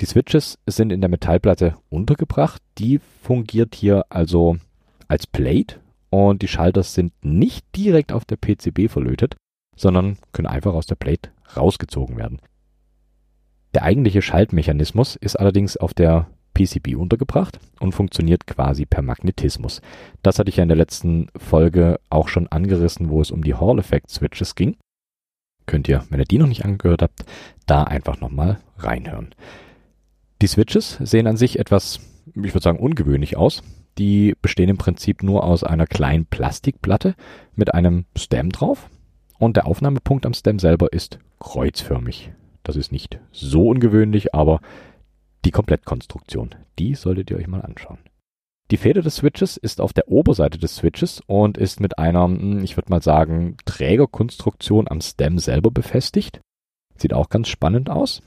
Die 0.00 0.06
Switches 0.06 0.58
sind 0.66 0.92
in 0.92 1.00
der 1.00 1.10
Metallplatte 1.10 1.76
untergebracht. 1.90 2.62
Die 2.78 2.98
fungiert 3.22 3.74
hier 3.74 4.06
also 4.08 4.56
als 5.08 5.26
Plate 5.26 5.80
und 6.08 6.42
die 6.42 6.48
Schalter 6.48 6.82
sind 6.82 7.12
nicht 7.22 7.64
direkt 7.76 8.12
auf 8.12 8.24
der 8.24 8.36
PCB 8.36 8.90
verlötet, 8.90 9.36
sondern 9.76 10.16
können 10.32 10.48
einfach 10.48 10.72
aus 10.74 10.86
der 10.86 10.94
Plate 10.94 11.30
rausgezogen 11.56 12.16
werden. 12.16 12.40
Der 13.74 13.82
eigentliche 13.82 14.22
Schaltmechanismus 14.22 15.16
ist 15.16 15.38
allerdings 15.38 15.76
auf 15.76 15.94
der 15.94 16.28
PCB 16.54 16.96
untergebracht 16.96 17.58
und 17.80 17.92
funktioniert 17.92 18.46
quasi 18.46 18.86
per 18.86 19.02
Magnetismus. 19.02 19.80
Das 20.22 20.38
hatte 20.38 20.50
ich 20.50 20.56
ja 20.56 20.62
in 20.62 20.68
der 20.68 20.78
letzten 20.78 21.28
Folge 21.36 22.00
auch 22.10 22.28
schon 22.28 22.48
angerissen, 22.48 23.10
wo 23.10 23.20
es 23.20 23.30
um 23.30 23.42
die 23.42 23.54
Hall 23.54 23.78
Effect 23.78 24.10
Switches 24.10 24.54
ging. 24.54 24.76
Könnt 25.66 25.88
ihr, 25.88 26.04
wenn 26.10 26.20
ihr 26.20 26.26
die 26.26 26.38
noch 26.38 26.48
nicht 26.48 26.64
angehört 26.64 27.02
habt, 27.02 27.24
da 27.66 27.84
einfach 27.84 28.20
nochmal 28.20 28.58
reinhören. 28.78 29.34
Die 30.42 30.46
Switches 30.46 30.98
sehen 31.02 31.26
an 31.26 31.36
sich 31.36 31.58
etwas, 31.58 32.00
ich 32.26 32.54
würde 32.54 32.62
sagen, 32.62 32.78
ungewöhnlich 32.78 33.36
aus. 33.36 33.62
Die 33.98 34.34
bestehen 34.40 34.70
im 34.70 34.78
Prinzip 34.78 35.22
nur 35.22 35.44
aus 35.44 35.62
einer 35.62 35.86
kleinen 35.86 36.26
Plastikplatte 36.26 37.14
mit 37.54 37.74
einem 37.74 38.06
Stem 38.16 38.50
drauf 38.50 38.88
und 39.38 39.56
der 39.56 39.66
Aufnahmepunkt 39.66 40.26
am 40.26 40.34
Stem 40.34 40.58
selber 40.58 40.92
ist 40.92 41.18
kreuzförmig. 41.40 42.32
Das 42.62 42.76
ist 42.76 42.92
nicht 42.92 43.18
so 43.32 43.68
ungewöhnlich, 43.68 44.34
aber 44.34 44.60
die 45.44 45.50
Komplettkonstruktion, 45.50 46.54
die 46.78 46.94
solltet 46.94 47.30
ihr 47.30 47.36
euch 47.36 47.46
mal 47.46 47.62
anschauen. 47.62 47.98
Die 48.70 48.76
Feder 48.76 49.02
des 49.02 49.16
Switches 49.16 49.56
ist 49.56 49.80
auf 49.80 49.92
der 49.92 50.08
Oberseite 50.08 50.58
des 50.58 50.76
Switches 50.76 51.22
und 51.26 51.58
ist 51.58 51.80
mit 51.80 51.98
einer, 51.98 52.24
hm, 52.24 52.62
ich 52.62 52.76
würde 52.76 52.90
mal 52.90 53.02
sagen, 53.02 53.56
Trägerkonstruktion 53.64 54.86
am 54.88 55.00
Stem 55.00 55.38
selber 55.38 55.70
befestigt. 55.70 56.40
Sieht 56.96 57.12
auch 57.12 57.30
ganz 57.30 57.48
spannend 57.48 57.90
aus. 57.90 58.22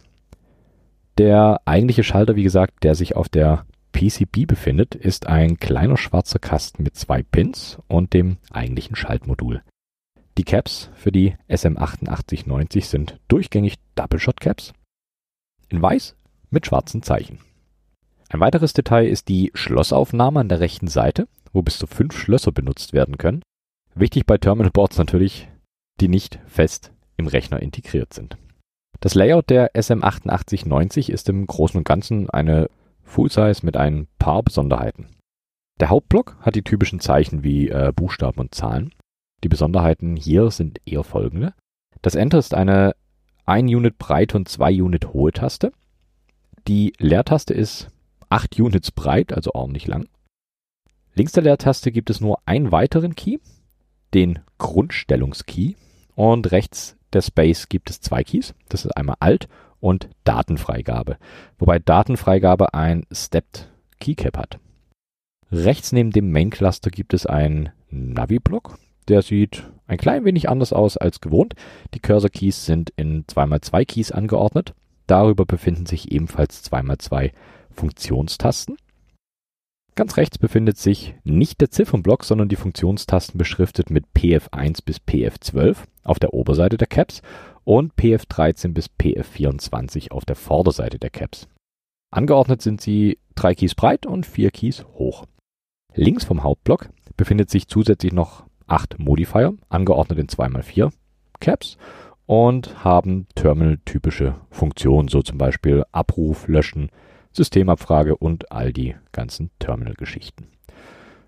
Der 1.17 1.61
eigentliche 1.65 2.03
Schalter, 2.03 2.35
wie 2.35 2.43
gesagt, 2.43 2.83
der 2.83 2.95
sich 2.95 3.15
auf 3.15 3.29
der 3.29 3.65
PCB 3.93 4.47
befindet, 4.47 4.95
ist 4.95 5.27
ein 5.27 5.57
kleiner 5.57 5.95
schwarzer 5.95 6.39
Kasten 6.39 6.83
mit 6.83 6.95
zwei 6.95 7.21
Pins 7.21 7.77
und 7.87 8.13
dem 8.13 8.37
eigentlichen 8.51 8.95
Schaltmodul. 8.95 9.61
Die 10.37 10.43
Caps 10.43 10.89
für 10.95 11.11
die 11.11 11.35
SM8890 11.47 12.85
sind 12.85 13.19
durchgängig 13.27 13.75
Double 13.95 14.19
Shot 14.19 14.41
Caps 14.41 14.73
in 15.69 15.81
weiß 15.81 16.15
mit 16.53 16.65
schwarzen 16.65 17.03
Zeichen. 17.03 17.39
Ein 18.29 18.39
weiteres 18.39 18.73
Detail 18.73 19.07
ist 19.07 19.27
die 19.27 19.51
Schlossaufnahme 19.53 20.39
an 20.39 20.49
der 20.49 20.59
rechten 20.59 20.87
Seite, 20.87 21.27
wo 21.51 21.61
bis 21.61 21.77
zu 21.77 21.87
fünf 21.87 22.17
Schlösser 22.17 22.51
benutzt 22.51 22.93
werden 22.93 23.17
können. 23.17 23.43
Wichtig 23.95 24.25
bei 24.25 24.37
Terminal 24.37 24.71
Boards 24.71 24.97
natürlich, 24.97 25.49
die 25.99 26.07
nicht 26.07 26.39
fest 26.47 26.91
im 27.17 27.27
Rechner 27.27 27.61
integriert 27.61 28.13
sind. 28.13 28.37
Das 28.99 29.13
Layout 29.13 29.49
der 29.49 29.73
SM8890 29.75 31.11
ist 31.11 31.29
im 31.29 31.45
Großen 31.45 31.77
und 31.77 31.83
Ganzen 31.83 32.29
eine 32.29 32.69
Full-Size 33.03 33.65
mit 33.65 33.77
ein 33.77 34.07
paar 34.17 34.41
Besonderheiten. 34.41 35.07
Der 35.79 35.89
Hauptblock 35.89 36.37
hat 36.41 36.55
die 36.55 36.63
typischen 36.63 36.99
Zeichen 36.99 37.43
wie 37.43 37.69
äh, 37.69 37.91
Buchstaben 37.93 38.39
und 38.39 38.55
Zahlen. 38.55 38.93
Die 39.43 39.49
Besonderheiten 39.49 40.15
hier 40.15 40.49
sind 40.51 40.79
eher 40.85 41.03
folgende. 41.03 41.53
Das 42.01 42.15
Enter 42.15 42.39
ist 42.39 42.53
eine 42.53 42.95
1 43.45 43.69
Unit 43.69 43.97
breite 43.97 44.37
und 44.37 44.47
2 44.47 44.81
Unit 44.81 45.13
hohe 45.13 45.31
Taste. 45.31 45.73
Die 46.67 46.93
Leertaste 46.97 47.53
ist 47.53 47.89
8 48.29 48.59
Units 48.59 48.91
breit, 48.91 49.33
also 49.33 49.51
ordentlich 49.53 49.87
lang. 49.87 50.07
Links 51.13 51.33
der 51.33 51.43
Leertaste 51.43 51.91
gibt 51.91 52.09
es 52.09 52.21
nur 52.21 52.39
einen 52.45 52.71
weiteren 52.71 53.15
Key, 53.15 53.37
den 54.13 54.39
Grundstellungskey. 54.57 55.75
Und 56.15 56.51
rechts 56.51 56.95
der 57.11 57.21
Space 57.21 57.69
gibt 57.69 57.89
es 57.89 58.01
zwei 58.01 58.23
Keys. 58.23 58.53
Das 58.69 58.85
ist 58.85 58.91
einmal 58.91 59.17
Alt 59.19 59.47
und 59.79 60.09
Datenfreigabe. 60.23 61.17
Wobei 61.57 61.79
Datenfreigabe 61.79 62.73
ein 62.73 63.05
Stepped 63.11 63.69
Keycap 63.99 64.37
hat. 64.37 64.59
Rechts 65.51 65.91
neben 65.91 66.11
dem 66.11 66.31
Main 66.31 66.49
Cluster 66.49 66.89
gibt 66.89 67.13
es 67.13 67.25
einen 67.25 67.69
Navi-Block. 67.89 68.77
Der 69.07 69.21
sieht 69.21 69.69
ein 69.85 69.97
klein 69.97 70.23
wenig 70.25 70.49
anders 70.49 70.71
aus 70.71 70.97
als 70.97 71.19
gewohnt. 71.19 71.55
Die 71.93 71.99
Cursor 71.99 72.29
Keys 72.29 72.65
sind 72.65 72.91
in 72.95 73.25
2x2 73.25 73.85
Keys 73.85 74.11
angeordnet. 74.11 74.73
Darüber 75.13 75.45
befinden 75.45 75.85
sich 75.85 76.11
ebenfalls 76.11 76.65
2x2 76.71 77.33
Funktionstasten. 77.69 78.77
Ganz 79.93 80.17
rechts 80.17 80.39
befindet 80.39 80.79
sich 80.79 81.13
nicht 81.23 81.61
der 81.61 81.69
Ziffernblock, 81.69 82.23
sondern 82.23 82.49
die 82.49 82.55
Funktionstasten 82.55 83.37
beschriftet 83.37 83.91
mit 83.91 84.05
PF1 84.17 84.83
bis 84.83 84.97
PF12 84.97 85.77
auf 86.03 86.17
der 86.17 86.33
Oberseite 86.33 86.77
der 86.77 86.87
Caps 86.87 87.21
und 87.63 87.93
PF13 87.93 88.73
bis 88.73 88.89
PF24 88.99 90.09
auf 90.09 90.25
der 90.25 90.35
Vorderseite 90.35 90.97
der 90.97 91.11
Caps. 91.11 91.47
Angeordnet 92.09 92.63
sind 92.63 92.81
sie 92.81 93.19
drei 93.35 93.53
Keys 93.53 93.75
breit 93.75 94.07
und 94.07 94.25
vier 94.25 94.49
Keys 94.49 94.83
hoch. 94.95 95.27
Links 95.93 96.23
vom 96.23 96.41
Hauptblock 96.41 96.89
befindet 97.17 97.51
sich 97.51 97.67
zusätzlich 97.67 98.13
noch 98.13 98.45
acht 98.65 98.97
Modifier, 98.97 99.53
angeordnet 99.69 100.17
in 100.17 100.25
2x4 100.25 100.91
Caps 101.39 101.77
und 102.25 102.83
haben 102.83 103.27
Terminal-typische 103.35 104.35
Funktionen, 104.49 105.07
so 105.07 105.21
zum 105.21 105.37
Beispiel 105.37 105.83
Abruf, 105.91 106.47
Löschen, 106.47 106.89
Systemabfrage 107.31 108.15
und 108.15 108.51
all 108.51 108.71
die 108.71 108.95
ganzen 109.11 109.49
Terminal-Geschichten. 109.59 110.47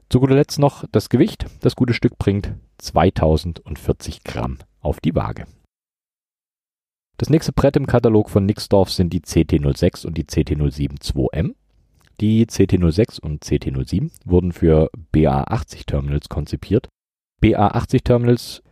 Zu 0.09 0.19
guter 0.19 0.35
Letzt 0.35 0.59
noch 0.59 0.85
das 0.91 1.09
Gewicht. 1.09 1.45
Das 1.61 1.75
gute 1.75 1.93
Stück 1.93 2.17
bringt 2.17 2.53
2040 2.77 4.23
Gramm 4.23 4.59
auf 4.81 4.99
die 4.99 5.15
Waage. 5.15 5.45
Das 7.17 7.29
nächste 7.29 7.53
Brett 7.53 7.77
im 7.77 7.87
Katalog 7.87 8.29
von 8.29 8.45
Nixdorf 8.45 8.91
sind 8.91 9.13
die 9.13 9.21
CT06 9.21 10.05
und 10.05 10.17
die 10.17 10.25
CT07 10.25 11.01
2M. 11.01 11.55
Die 12.19 12.45
CT06 12.45 13.19
und 13.19 13.43
CT07 13.43 14.11
wurden 14.25 14.51
für 14.51 14.89
BA80 15.13 15.85
Terminals 15.85 16.29
konzipiert. 16.29 16.87
BA80 17.41 18.03
Terminals 18.03 18.63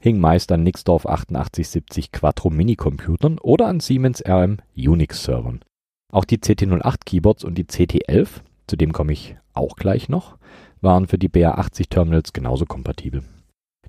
hingen 0.00 0.20
meist 0.20 0.50
an 0.50 0.62
Nixdorf 0.62 1.06
8870 1.06 2.10
Quattro 2.10 2.50
Minicomputern 2.50 3.38
oder 3.38 3.66
an 3.66 3.80
Siemens 3.80 4.22
RM 4.26 4.58
Unix 4.76 5.22
Servern. 5.22 5.60
Auch 6.10 6.24
die 6.24 6.38
CT08 6.38 7.04
Keyboards 7.04 7.44
und 7.44 7.56
die 7.56 7.64
CT11, 7.64 8.40
zu 8.66 8.76
dem 8.76 8.92
komme 8.92 9.12
ich 9.12 9.36
auch 9.52 9.76
gleich 9.76 10.08
noch, 10.08 10.36
waren 10.80 11.06
für 11.06 11.18
die 11.18 11.28
BA80 11.28 11.88
Terminals 11.90 12.32
genauso 12.32 12.64
kompatibel. 12.64 13.22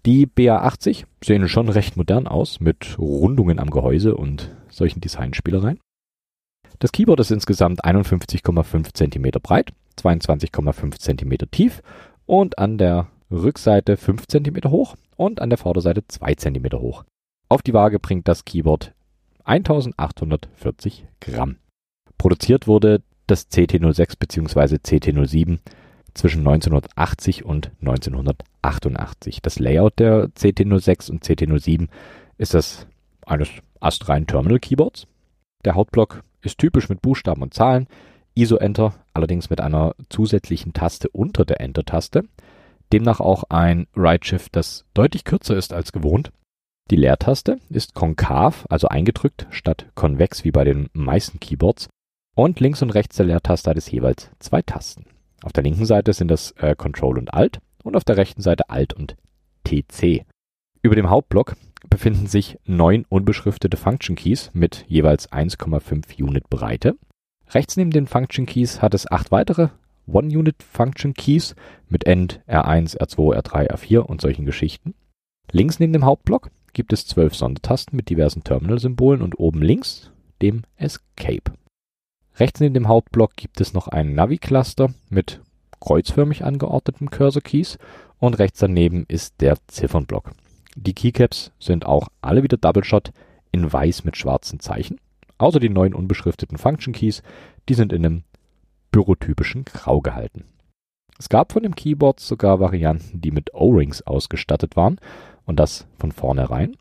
Die 0.06 0.28
BA80 0.28 1.06
sehen 1.24 1.48
schon 1.48 1.70
recht 1.70 1.96
modern 1.96 2.28
aus, 2.28 2.60
mit 2.60 2.98
Rundungen 3.00 3.60
am 3.60 3.70
Gehäuse 3.70 4.16
und 4.16 4.52
solchen 4.70 5.00
Designspielereien. 5.00 5.80
Das 6.80 6.92
Keyboard 6.92 7.20
ist 7.20 7.32
insgesamt 7.32 7.86
51,5 7.86 8.94
cm 8.94 9.32
breit, 9.42 9.72
22,5 10.00 11.00
cm 11.00 11.52
tief 11.52 11.82
und 12.26 12.58
an 12.58 12.78
der 12.78 13.08
Rückseite 13.30 13.98
5 13.98 14.28
cm 14.28 14.72
hoch 14.72 14.96
und 15.22 15.40
an 15.40 15.50
der 15.50 15.60
Vorderseite 15.60 16.04
2 16.08 16.34
cm 16.34 16.72
hoch. 16.74 17.04
Auf 17.48 17.62
die 17.62 17.74
Waage 17.74 18.00
bringt 18.00 18.28
das 18.28 18.44
Keyboard 18.44 18.94
1840 19.44 21.06
Gramm. 21.20 21.58
Produziert 22.18 22.68
wurde 22.68 23.02
das 23.28 23.50
CT06 23.50 24.18
bzw. 24.18 24.76
CT07 24.76 25.60
zwischen 26.16 26.40
1980 26.40 27.46
und 27.46 27.72
1988. 27.82 29.42
Das 29.42 29.60
Layout 29.60 30.00
der 30.00 30.30
CT06 30.30 31.12
und 31.12 31.24
CT07 31.24 31.88
ist 32.38 32.54
das 32.54 32.88
eines 33.26 33.50
astreinen 33.80 34.28
Terminal 34.28 34.60
Keyboards. 34.60 35.06
Der 35.66 35.76
Hauptblock 35.76 36.24
ist 36.42 36.58
typisch 36.58 36.90
mit 36.90 37.02
Buchstaben 37.02 37.44
und 37.44 37.54
Zahlen, 37.54 37.88
ISO-Enter 38.34 38.96
allerdings 39.14 39.50
mit 39.50 39.62
einer 39.62 39.94
zusätzlichen 40.10 40.74
Taste 40.74 41.10
unter 41.10 41.46
der 41.46 41.62
Enter-Taste. 41.62 42.24
Demnach 42.92 43.20
auch 43.20 43.46
ein 43.50 43.88
Right-Shift, 43.96 44.56
das 44.56 44.86
deutlich 44.94 45.24
kürzer 45.24 45.56
ist 45.56 45.74
als 45.74 45.92
gewohnt. 45.92 46.32
Die 46.90 46.96
Leertaste 46.98 47.60
ist 47.70 47.94
konkav, 47.94 48.66
also 48.70 48.90
eingedrückt, 48.90 49.48
statt 49.50 49.86
konvex 49.96 50.44
wie 50.44 50.52
bei 50.52 50.64
den 50.64 50.90
meisten 50.94 51.40
Keyboards 51.40 51.88
und 52.36 52.60
links 52.60 52.82
und 52.82 52.90
rechts 52.90 53.16
der 53.18 53.28
Leertaste 53.28 53.70
hat 53.70 53.78
es 53.78 53.90
jeweils 53.90 54.30
zwei 54.40 54.62
Tasten. 54.62 55.06
Auf 55.44 55.54
der 55.54 55.64
linken 55.64 55.86
Seite 55.86 56.14
sind 56.14 56.28
das 56.28 56.52
äh, 56.58 56.76
Control 56.76 57.18
und 57.18 57.34
Alt 57.34 57.60
und 57.84 57.96
auf 57.96 58.04
der 58.04 58.18
rechten 58.18 58.42
Seite 58.42 58.70
Alt 58.70 58.94
und 58.94 59.16
TC. 59.64 60.26
Über 60.82 60.96
dem 60.96 61.10
Hauptblock 61.10 61.56
befinden 61.90 62.28
sich 62.28 62.58
neun 62.66 63.06
unbeschriftete 63.10 63.78
Function 63.78 64.16
Keys 64.16 64.52
mit 64.54 64.86
jeweils 64.88 65.32
1,5 65.32 66.22
Unit 66.22 66.50
Breite. 66.50 66.96
Rechts 67.50 67.78
neben 67.78 67.92
den 67.92 68.08
Function 68.08 68.46
Keys 68.46 68.82
hat 68.82 68.94
es 68.94 69.10
acht 69.10 69.32
weitere 69.32 69.70
One-Unit 70.08 70.64
Function 70.64 71.14
Keys 71.14 71.56
mit 71.90 72.06
End, 72.06 72.42
R1, 72.48 72.98
R2, 72.98 73.36
R3, 73.42 73.72
R4 73.72 74.00
und 74.00 74.22
solchen 74.22 74.46
Geschichten. 74.46 74.94
Links 75.52 75.80
neben 75.80 75.94
dem 75.94 76.06
Hauptblock 76.06 76.52
gibt 76.74 76.94
es 76.94 77.06
zwölf 77.06 77.36
Sondertasten 77.36 77.96
mit 77.96 78.10
diversen 78.10 78.44
Terminal-Symbolen 78.44 79.22
und 79.22 79.40
oben 79.40 79.62
links 79.62 80.12
dem 80.42 80.64
Escape. 80.78 81.52
Rechts 82.36 82.60
neben 82.60 82.74
dem 82.74 82.88
Hauptblock 82.88 83.36
gibt 83.36 83.62
es 83.62 83.74
noch 83.74 83.88
einen 83.88 84.16
Navi-Cluster 84.16 84.94
mit 85.10 85.42
kreuzförmig 85.80 86.44
angeordneten 86.46 87.10
Cursor-Keys 87.10 87.78
und 88.20 88.40
rechts 88.40 88.60
daneben 88.60 89.06
ist 89.08 89.42
der 89.42 89.58
Ziffernblock. 89.68 90.32
Die 90.76 90.94
Keycaps 90.94 91.52
sind 91.60 91.86
auch 91.86 92.08
alle 92.22 92.44
wieder 92.44 92.58
Double 92.58 92.84
Shot 92.84 93.12
in 93.52 93.72
weiß 93.72 94.06
mit 94.06 94.16
schwarzen 94.16 94.60
Zeichen. 94.60 95.00
Außer 95.38 95.60
die 95.60 95.70
neuen 95.70 95.94
unbeschrifteten 95.94 96.58
Function 96.58 96.94
Keys, 96.94 97.24
die 97.68 97.74
sind 97.74 97.92
in 97.92 98.06
einem 98.06 98.24
bürotypischen 98.92 99.66
Grau 99.66 100.02
gehalten. 100.02 100.46
Es 101.18 101.30
gab 101.30 101.52
von 101.52 101.64
dem 101.64 101.76
Keyboard 101.76 102.20
sogar 102.20 102.60
Varianten, 102.60 103.22
die 103.22 103.32
mit 103.32 103.54
O-Rings 103.54 104.02
ausgestattet 104.02 104.76
waren 104.76 105.00
und 105.46 105.60
das 105.60 105.88
von 105.98 106.12
vornherein. 106.12 106.76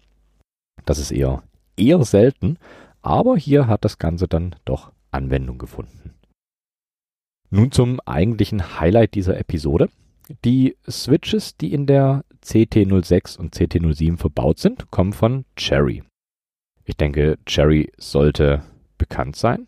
Das 0.87 0.99
ist 0.99 1.11
eher, 1.11 1.43
eher 1.76 2.02
selten, 2.05 2.59
aber 3.02 3.37
hier 3.37 3.67
hat 3.67 3.85
das 3.85 3.99
Ganze 3.99 4.29
dann 4.29 4.57
doch 4.64 4.93
Anwendung 5.11 5.59
gefunden. 5.59 6.14
Nun 7.50 7.73
zum 7.73 8.00
eigentlichen 8.07 8.81
Highlight 8.81 9.14
dieser 9.14 9.38
Episode. 9.38 9.90
Die 10.45 10.76
Switches, 10.88 11.57
die 11.57 11.73
in 11.73 11.87
der 11.87 12.25
CT06 12.45 13.38
und 13.38 13.55
CT07 13.55 14.17
verbaut 14.17 14.59
sind, 14.59 14.90
kommen 14.90 15.12
von 15.12 15.45
Cherry. 15.57 16.05
Ich 16.85 16.97
denke, 16.97 17.38
Cherry 17.47 17.93
sollte 17.99 18.62
bekannt 18.97 19.37
sein. 19.37 19.67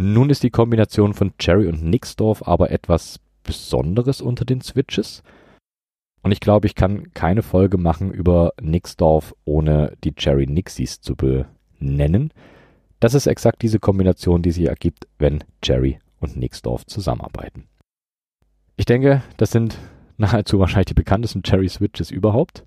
Nun 0.00 0.30
ist 0.30 0.44
die 0.44 0.50
Kombination 0.50 1.12
von 1.12 1.36
Cherry 1.38 1.66
und 1.66 1.82
Nixdorf 1.82 2.46
aber 2.46 2.70
etwas 2.70 3.18
Besonderes 3.42 4.20
unter 4.20 4.44
den 4.44 4.60
Switches. 4.60 5.24
Und 6.22 6.30
ich 6.30 6.38
glaube, 6.38 6.68
ich 6.68 6.76
kann 6.76 7.12
keine 7.14 7.42
Folge 7.42 7.78
machen 7.78 8.12
über 8.12 8.52
Nixdorf, 8.60 9.34
ohne 9.44 9.96
die 10.04 10.14
Cherry 10.14 10.46
Nixies 10.46 11.00
zu 11.00 11.16
benennen. 11.16 12.32
Das 13.00 13.14
ist 13.14 13.26
exakt 13.26 13.60
diese 13.62 13.80
Kombination, 13.80 14.40
die 14.40 14.52
sich 14.52 14.66
ergibt, 14.66 15.08
wenn 15.18 15.42
Cherry 15.62 15.98
und 16.20 16.36
Nixdorf 16.36 16.86
zusammenarbeiten. 16.86 17.64
Ich 18.76 18.86
denke, 18.86 19.24
das 19.36 19.50
sind 19.50 19.78
nahezu 20.16 20.60
wahrscheinlich 20.60 20.86
die 20.86 20.94
bekanntesten 20.94 21.42
Cherry 21.42 21.68
Switches 21.68 22.12
überhaupt. 22.12 22.64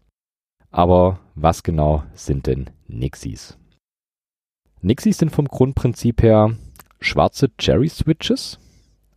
Aber 0.69 1.21
was 1.35 1.63
genau 1.63 2.03
sind 2.13 2.47
denn 2.47 2.69
Nixies? 2.89 3.57
Nixies 4.81 5.19
sind 5.19 5.29
vom 5.29 5.47
Grundprinzip 5.47 6.23
her 6.23 6.57
schwarze 7.01 7.49
Cherry 7.57 7.89
Switches, 7.89 8.59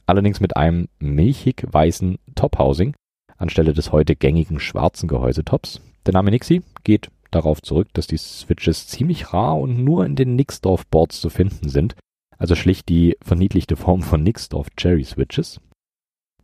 allerdings 0.07 0.41
mit 0.41 0.57
einem 0.57 0.89
milchig 0.99 1.65
weißen 1.71 2.19
Top-Housing 2.35 2.95
anstelle 3.37 3.73
des 3.73 3.93
heute 3.93 4.17
gängigen 4.17 4.61
schwarzen 4.61 5.09
Gehäusetops. 5.09 5.81
Der 6.07 6.15
Name 6.15 6.31
Nixie 6.31 6.63
geht 6.83 7.11
darauf 7.31 7.63
zurück, 7.63 7.89
dass 7.93 8.07
die 8.07 8.17
Switches 8.17 8.87
ziemlich 8.87 9.33
rar 9.33 9.59
und 9.59 9.83
nur 9.83 10.07
in 10.07 10.17
den 10.17 10.37
Nixdorf 10.37 10.87
Boards 10.87 11.21
zu 11.21 11.31
finden 11.31 11.69
sind, 11.69 11.95
also 12.39 12.55
schlicht 12.55 12.89
die 12.89 13.17
verniedlichte 13.23 13.77
Form 13.77 14.03
von 14.03 14.23
Nixdorf 14.23 14.69
Cherry 14.77 15.05
Switches. 15.05 15.61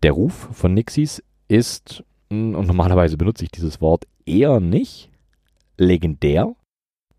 Der 0.03 0.13
Ruf 0.13 0.49
von 0.53 0.75
Nixies 0.75 1.23
ist, 1.49 2.05
und 2.29 2.53
normalerweise 2.53 3.17
benutze 3.17 3.45
ich 3.45 3.51
dieses 3.51 3.81
Wort 3.81 4.07
eher 4.25 4.61
nicht, 4.61 5.11
legendär. 5.77 6.55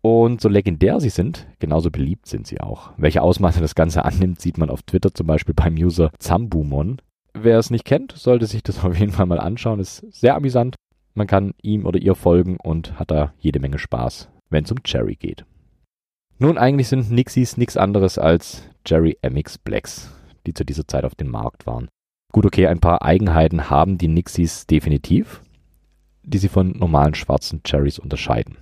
Und 0.02 0.40
so 0.40 0.48
legendär 0.48 0.98
sie 1.00 1.10
sind, 1.10 1.46
genauso 1.60 1.90
beliebt 1.90 2.26
sind 2.26 2.46
sie 2.46 2.60
auch. 2.60 2.90
Welche 2.96 3.22
Ausmaße 3.22 3.60
das 3.60 3.76
Ganze 3.76 4.04
annimmt, 4.04 4.40
sieht 4.40 4.58
man 4.58 4.68
auf 4.68 4.82
Twitter 4.82 5.14
zum 5.14 5.28
Beispiel 5.28 5.54
beim 5.54 5.74
User 5.74 6.10
Zambumon. 6.18 7.00
Wer 7.34 7.58
es 7.58 7.70
nicht 7.70 7.84
kennt, 7.84 8.12
sollte 8.12 8.46
sich 8.46 8.62
das 8.62 8.84
auf 8.84 8.98
jeden 8.98 9.12
Fall 9.12 9.26
mal 9.26 9.40
anschauen. 9.40 9.80
Ist 9.80 10.04
sehr 10.12 10.34
amüsant. 10.34 10.74
Man 11.14 11.26
kann 11.26 11.54
ihm 11.62 11.86
oder 11.86 12.00
ihr 12.00 12.14
folgen 12.14 12.56
und 12.56 12.98
hat 12.98 13.10
da 13.10 13.32
jede 13.38 13.60
Menge 13.60 13.78
Spaß, 13.78 14.28
wenn 14.50 14.64
es 14.64 14.72
um 14.72 14.82
Cherry 14.82 15.14
geht. 15.14 15.44
Nun, 16.38 16.58
eigentlich 16.58 16.88
sind 16.88 17.10
Nixies 17.10 17.56
nichts 17.56 17.76
anderes 17.76 18.18
als 18.18 18.62
Jerry 18.86 19.18
MX 19.22 19.58
Blacks, 19.58 20.10
die 20.46 20.54
zu 20.54 20.64
dieser 20.64 20.88
Zeit 20.88 21.04
auf 21.04 21.14
dem 21.14 21.28
Markt 21.28 21.66
waren. 21.66 21.88
Gut, 22.32 22.46
okay, 22.46 22.66
ein 22.66 22.80
paar 22.80 23.02
Eigenheiten 23.02 23.70
haben 23.70 23.98
die 23.98 24.08
Nixies 24.08 24.66
definitiv, 24.66 25.42
die 26.24 26.38
sie 26.38 26.48
von 26.48 26.70
normalen 26.70 27.14
schwarzen 27.14 27.62
Cherries 27.62 27.98
unterscheiden. 27.98 28.56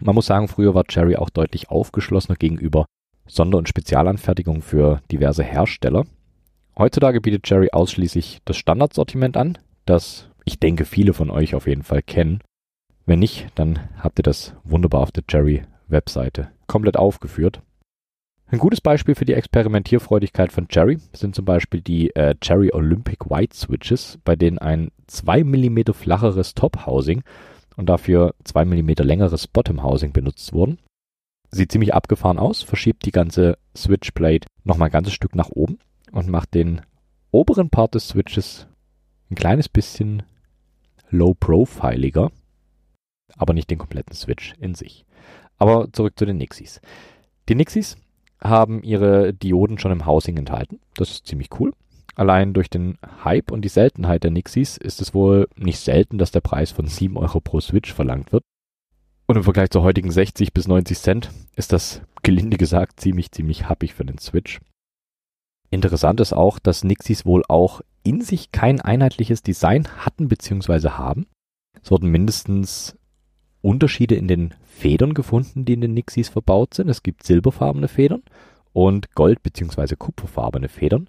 Man 0.00 0.14
muss 0.14 0.26
sagen, 0.26 0.48
früher 0.48 0.74
war 0.74 0.84
Cherry 0.84 1.16
auch 1.16 1.30
deutlich 1.30 1.70
aufgeschlossener 1.70 2.36
gegenüber 2.36 2.86
Sonder- 3.26 3.58
und 3.58 3.68
Spezialanfertigungen 3.68 4.62
für 4.62 5.00
diverse 5.10 5.42
Hersteller. 5.42 6.04
Heutzutage 6.76 7.20
bietet 7.20 7.44
Cherry 7.44 7.70
ausschließlich 7.72 8.40
das 8.44 8.56
Standardsortiment 8.56 9.36
an, 9.36 9.58
das 9.84 10.28
ich 10.44 10.58
denke 10.58 10.84
viele 10.84 11.14
von 11.14 11.30
euch 11.30 11.54
auf 11.54 11.66
jeden 11.66 11.82
Fall 11.82 12.02
kennen. 12.02 12.40
Wenn 13.06 13.18
nicht, 13.18 13.48
dann 13.54 13.78
habt 13.98 14.18
ihr 14.18 14.24
das 14.24 14.54
wunderbar 14.64 15.02
auf 15.02 15.12
der 15.12 15.26
Cherry 15.26 15.62
Webseite 15.88 16.48
komplett 16.66 16.96
aufgeführt. 16.96 17.60
Ein 18.46 18.58
gutes 18.58 18.80
Beispiel 18.80 19.14
für 19.14 19.24
die 19.24 19.34
Experimentierfreudigkeit 19.34 20.52
von 20.52 20.68
Cherry 20.68 20.98
sind 21.14 21.34
zum 21.34 21.44
Beispiel 21.44 21.80
die 21.80 22.14
äh, 22.14 22.34
Cherry 22.40 22.70
Olympic 22.72 23.30
White 23.30 23.56
Switches, 23.56 24.18
bei 24.24 24.36
denen 24.36 24.58
ein 24.58 24.90
2 25.06 25.44
mm 25.44 25.92
flacheres 25.92 26.54
Top-Housing 26.54 27.22
und 27.82 27.88
dafür 27.88 28.34
2 28.44 28.64
mm 28.64 28.90
längeres 29.02 29.48
Bottom-Housing 29.48 30.12
benutzt 30.12 30.52
wurden. 30.52 30.78
Sieht 31.50 31.72
ziemlich 31.72 31.92
abgefahren 31.92 32.38
aus, 32.38 32.62
verschiebt 32.62 33.04
die 33.04 33.10
ganze 33.10 33.58
Switchplate 33.76 34.46
nochmal 34.62 34.88
ein 34.88 34.92
ganzes 34.92 35.14
Stück 35.14 35.34
nach 35.34 35.50
oben 35.50 35.80
und 36.12 36.28
macht 36.28 36.54
den 36.54 36.82
oberen 37.32 37.70
Part 37.70 37.96
des 37.96 38.08
Switches 38.08 38.68
ein 39.30 39.34
kleines 39.34 39.68
bisschen 39.68 40.22
low-profiliger, 41.10 42.30
aber 43.36 43.52
nicht 43.52 43.68
den 43.68 43.78
kompletten 43.78 44.14
Switch 44.14 44.54
in 44.60 44.76
sich. 44.76 45.04
Aber 45.58 45.92
zurück 45.92 46.16
zu 46.16 46.24
den 46.24 46.36
Nixies. 46.36 46.80
Die 47.48 47.56
Nixies 47.56 47.96
haben 48.40 48.84
ihre 48.84 49.34
Dioden 49.34 49.78
schon 49.78 49.92
im 49.92 50.06
Housing 50.06 50.36
enthalten. 50.36 50.78
Das 50.94 51.10
ist 51.10 51.26
ziemlich 51.26 51.48
cool. 51.58 51.72
Allein 52.14 52.52
durch 52.52 52.68
den 52.68 52.98
Hype 53.24 53.50
und 53.50 53.62
die 53.62 53.68
Seltenheit 53.68 54.24
der 54.24 54.30
Nixies 54.30 54.76
ist 54.76 55.00
es 55.00 55.14
wohl 55.14 55.48
nicht 55.56 55.78
selten, 55.78 56.18
dass 56.18 56.30
der 56.30 56.40
Preis 56.40 56.70
von 56.70 56.86
7 56.86 57.16
Euro 57.16 57.40
pro 57.40 57.60
Switch 57.60 57.92
verlangt 57.92 58.32
wird. 58.32 58.44
Und 59.26 59.36
im 59.36 59.44
Vergleich 59.44 59.70
zu 59.70 59.82
heutigen 59.82 60.10
60 60.10 60.52
bis 60.52 60.68
90 60.68 60.98
Cent 60.98 61.30
ist 61.56 61.72
das 61.72 62.02
gelinde 62.22 62.58
gesagt 62.58 63.00
ziemlich, 63.00 63.32
ziemlich 63.32 63.68
happig 63.68 63.94
für 63.94 64.04
den 64.04 64.18
Switch. 64.18 64.60
Interessant 65.70 66.20
ist 66.20 66.34
auch, 66.34 66.58
dass 66.58 66.84
Nixies 66.84 67.24
wohl 67.24 67.42
auch 67.48 67.80
in 68.02 68.20
sich 68.20 68.52
kein 68.52 68.80
einheitliches 68.80 69.42
Design 69.42 69.88
hatten 69.96 70.28
bzw. 70.28 70.90
haben. 70.90 71.26
Es 71.82 71.90
wurden 71.90 72.10
mindestens 72.10 72.96
Unterschiede 73.62 74.16
in 74.16 74.28
den 74.28 74.54
Federn 74.64 75.14
gefunden, 75.14 75.64
die 75.64 75.72
in 75.72 75.80
den 75.80 75.94
Nixies 75.94 76.28
verbaut 76.28 76.74
sind. 76.74 76.88
Es 76.88 77.02
gibt 77.02 77.24
silberfarbene 77.24 77.88
Federn 77.88 78.22
und 78.72 79.14
gold- 79.14 79.42
bzw. 79.42 79.96
kupferfarbene 79.96 80.68
Federn. 80.68 81.08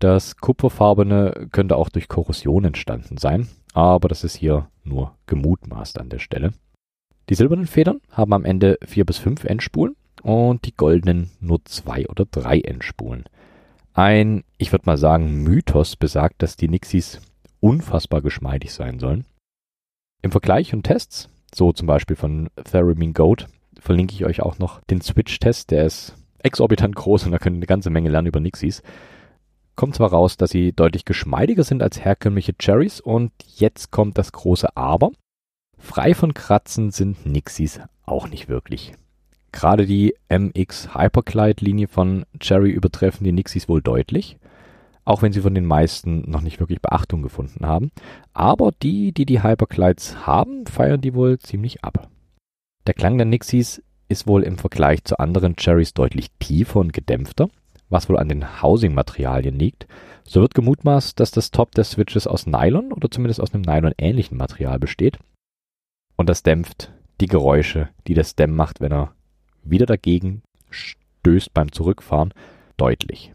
Das 0.00 0.38
kupferfarbene 0.38 1.48
könnte 1.52 1.76
auch 1.76 1.90
durch 1.90 2.08
Korrosion 2.08 2.64
entstanden 2.64 3.18
sein, 3.18 3.48
aber 3.74 4.08
das 4.08 4.24
ist 4.24 4.34
hier 4.34 4.68
nur 4.82 5.14
gemutmaßt 5.26 5.98
an 6.00 6.08
der 6.08 6.18
Stelle. 6.18 6.52
Die 7.28 7.34
silbernen 7.34 7.66
Federn 7.66 8.00
haben 8.10 8.32
am 8.32 8.44
Ende 8.44 8.78
vier 8.82 9.04
bis 9.04 9.18
fünf 9.18 9.44
Endspulen 9.44 9.94
und 10.22 10.64
die 10.64 10.74
goldenen 10.74 11.30
nur 11.38 11.64
zwei 11.66 12.08
oder 12.08 12.24
drei 12.24 12.60
Endspulen. 12.60 13.24
Ein, 13.92 14.42
ich 14.56 14.72
würde 14.72 14.86
mal 14.86 14.96
sagen, 14.96 15.42
Mythos 15.42 15.96
besagt, 15.96 16.42
dass 16.42 16.56
die 16.56 16.68
Nixies 16.68 17.20
unfassbar 17.60 18.22
geschmeidig 18.22 18.72
sein 18.72 18.98
sollen. 18.98 19.26
Im 20.22 20.32
Vergleich 20.32 20.72
und 20.72 20.84
Tests 20.84 21.28
so 21.54 21.72
zum 21.72 21.86
Beispiel 21.86 22.16
von 22.16 22.48
Theremin 22.64 23.12
Goat 23.12 23.48
verlinke 23.78 24.14
ich 24.14 24.24
euch 24.24 24.40
auch 24.40 24.58
noch 24.58 24.80
den 24.84 25.00
Switch-Test, 25.00 25.70
der 25.70 25.84
ist 25.84 26.14
exorbitant 26.38 26.96
groß 26.96 27.26
und 27.26 27.32
da 27.32 27.38
könnt 27.38 27.56
ihr 27.56 27.58
eine 27.58 27.66
ganze 27.66 27.90
Menge 27.90 28.08
lernen 28.08 28.28
über 28.28 28.40
Nixies. 28.40 28.82
Kommt 29.80 29.94
zwar 29.94 30.10
raus, 30.10 30.36
dass 30.36 30.50
sie 30.50 30.74
deutlich 30.74 31.06
geschmeidiger 31.06 31.64
sind 31.64 31.82
als 31.82 32.04
herkömmliche 32.04 32.52
Cherries 32.52 33.00
und 33.00 33.32
jetzt 33.56 33.90
kommt 33.90 34.18
das 34.18 34.30
große 34.30 34.76
Aber. 34.76 35.10
Frei 35.78 36.12
von 36.14 36.34
Kratzen 36.34 36.90
sind 36.90 37.24
Nixies 37.24 37.80
auch 38.04 38.28
nicht 38.28 38.50
wirklich. 38.50 38.92
Gerade 39.52 39.86
die 39.86 40.14
MX 40.28 40.94
Hyperglide 40.94 41.64
Linie 41.64 41.88
von 41.88 42.26
Cherry 42.40 42.68
übertreffen 42.68 43.24
die 43.24 43.32
Nixies 43.32 43.70
wohl 43.70 43.80
deutlich 43.80 44.36
auch 45.06 45.22
wenn 45.22 45.32
sie 45.32 45.40
von 45.40 45.54
den 45.54 45.64
meisten 45.64 46.30
noch 46.30 46.42
nicht 46.42 46.60
wirklich 46.60 46.82
Beachtung 46.82 47.22
gefunden 47.22 47.66
haben. 47.66 47.90
Aber 48.34 48.72
die, 48.82 49.12
die 49.12 49.24
die 49.24 49.42
Hyperglides 49.42 50.26
haben, 50.26 50.66
feiern 50.66 51.00
die 51.00 51.14
wohl 51.14 51.38
ziemlich 51.38 51.82
ab. 51.82 52.10
Der 52.86 52.92
Klang 52.92 53.16
der 53.16 53.24
Nixies 53.24 53.82
ist 54.10 54.26
wohl 54.26 54.42
im 54.42 54.58
Vergleich 54.58 55.04
zu 55.04 55.18
anderen 55.18 55.56
Cherries 55.56 55.94
deutlich 55.94 56.26
tiefer 56.38 56.80
und 56.80 56.92
gedämpfter, 56.92 57.48
was 57.90 58.08
wohl 58.08 58.18
an 58.18 58.28
den 58.28 58.62
Housing-Materialien 58.62 59.58
liegt. 59.58 59.86
So 60.24 60.40
wird 60.40 60.54
gemutmaßt, 60.54 61.18
dass 61.20 61.32
das 61.32 61.50
Top 61.50 61.74
der 61.74 61.84
Switches 61.84 62.26
aus 62.26 62.46
Nylon 62.46 62.92
oder 62.92 63.10
zumindest 63.10 63.40
aus 63.40 63.52
einem 63.52 63.62
Nylon-ähnlichen 63.62 64.38
Material 64.38 64.78
besteht. 64.78 65.18
Und 66.16 66.28
das 66.28 66.42
dämpft 66.42 66.92
die 67.20 67.26
Geräusche, 67.26 67.90
die 68.06 68.14
der 68.14 68.24
Stem 68.24 68.54
macht, 68.54 68.80
wenn 68.80 68.92
er 68.92 69.12
wieder 69.62 69.86
dagegen 69.86 70.42
stößt 70.70 71.52
beim 71.52 71.72
Zurückfahren, 71.72 72.32
deutlich. 72.76 73.34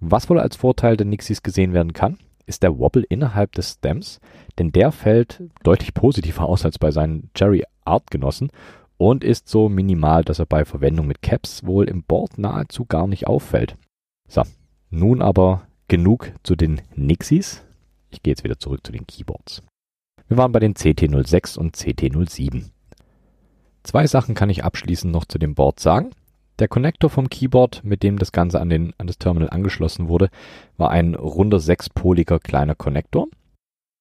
Was 0.00 0.28
wohl 0.28 0.38
als 0.38 0.56
Vorteil 0.56 0.96
der 0.96 1.06
Nixies 1.06 1.42
gesehen 1.42 1.72
werden 1.72 1.92
kann, 1.92 2.18
ist 2.44 2.62
der 2.62 2.78
Wobble 2.78 3.04
innerhalb 3.08 3.52
des 3.52 3.72
Stems, 3.72 4.20
denn 4.58 4.70
der 4.70 4.92
fällt 4.92 5.42
deutlich 5.64 5.94
positiver 5.94 6.46
aus 6.46 6.64
als 6.64 6.78
bei 6.78 6.90
seinen 6.90 7.30
Cherry 7.34 7.64
Artgenossen 7.84 8.50
und 8.98 9.24
ist 9.24 9.48
so 9.48 9.68
minimal, 9.68 10.24
dass 10.24 10.38
er 10.38 10.46
bei 10.46 10.64
Verwendung 10.64 11.06
mit 11.06 11.22
Caps 11.22 11.64
wohl 11.64 11.88
im 11.88 12.02
Board 12.02 12.38
nahezu 12.38 12.84
gar 12.84 13.06
nicht 13.06 13.26
auffällt. 13.26 13.76
So, 14.28 14.42
nun 14.90 15.22
aber 15.22 15.66
genug 15.88 16.32
zu 16.42 16.56
den 16.56 16.80
Nixies. 16.94 17.64
Ich 18.10 18.22
gehe 18.22 18.32
jetzt 18.32 18.44
wieder 18.44 18.58
zurück 18.58 18.80
zu 18.84 18.92
den 18.92 19.06
Keyboards. 19.06 19.62
Wir 20.28 20.36
waren 20.36 20.52
bei 20.52 20.60
den 20.60 20.74
CT06 20.74 21.58
und 21.58 21.76
CT07. 21.76 22.70
Zwei 23.84 24.06
Sachen 24.06 24.34
kann 24.34 24.50
ich 24.50 24.64
abschließend 24.64 25.12
noch 25.12 25.24
zu 25.26 25.38
dem 25.38 25.54
Board 25.54 25.78
sagen. 25.78 26.10
Der 26.58 26.68
Connector 26.68 27.10
vom 27.10 27.28
Keyboard, 27.28 27.84
mit 27.84 28.02
dem 28.02 28.18
das 28.18 28.32
Ganze 28.32 28.60
an, 28.60 28.70
den, 28.70 28.94
an 28.98 29.06
das 29.06 29.18
Terminal 29.18 29.50
angeschlossen 29.50 30.08
wurde, 30.08 30.30
war 30.76 30.90
ein 30.90 31.14
runder 31.14 31.60
sechspoliger 31.60 32.40
kleiner 32.40 32.74
Connector. 32.74 33.28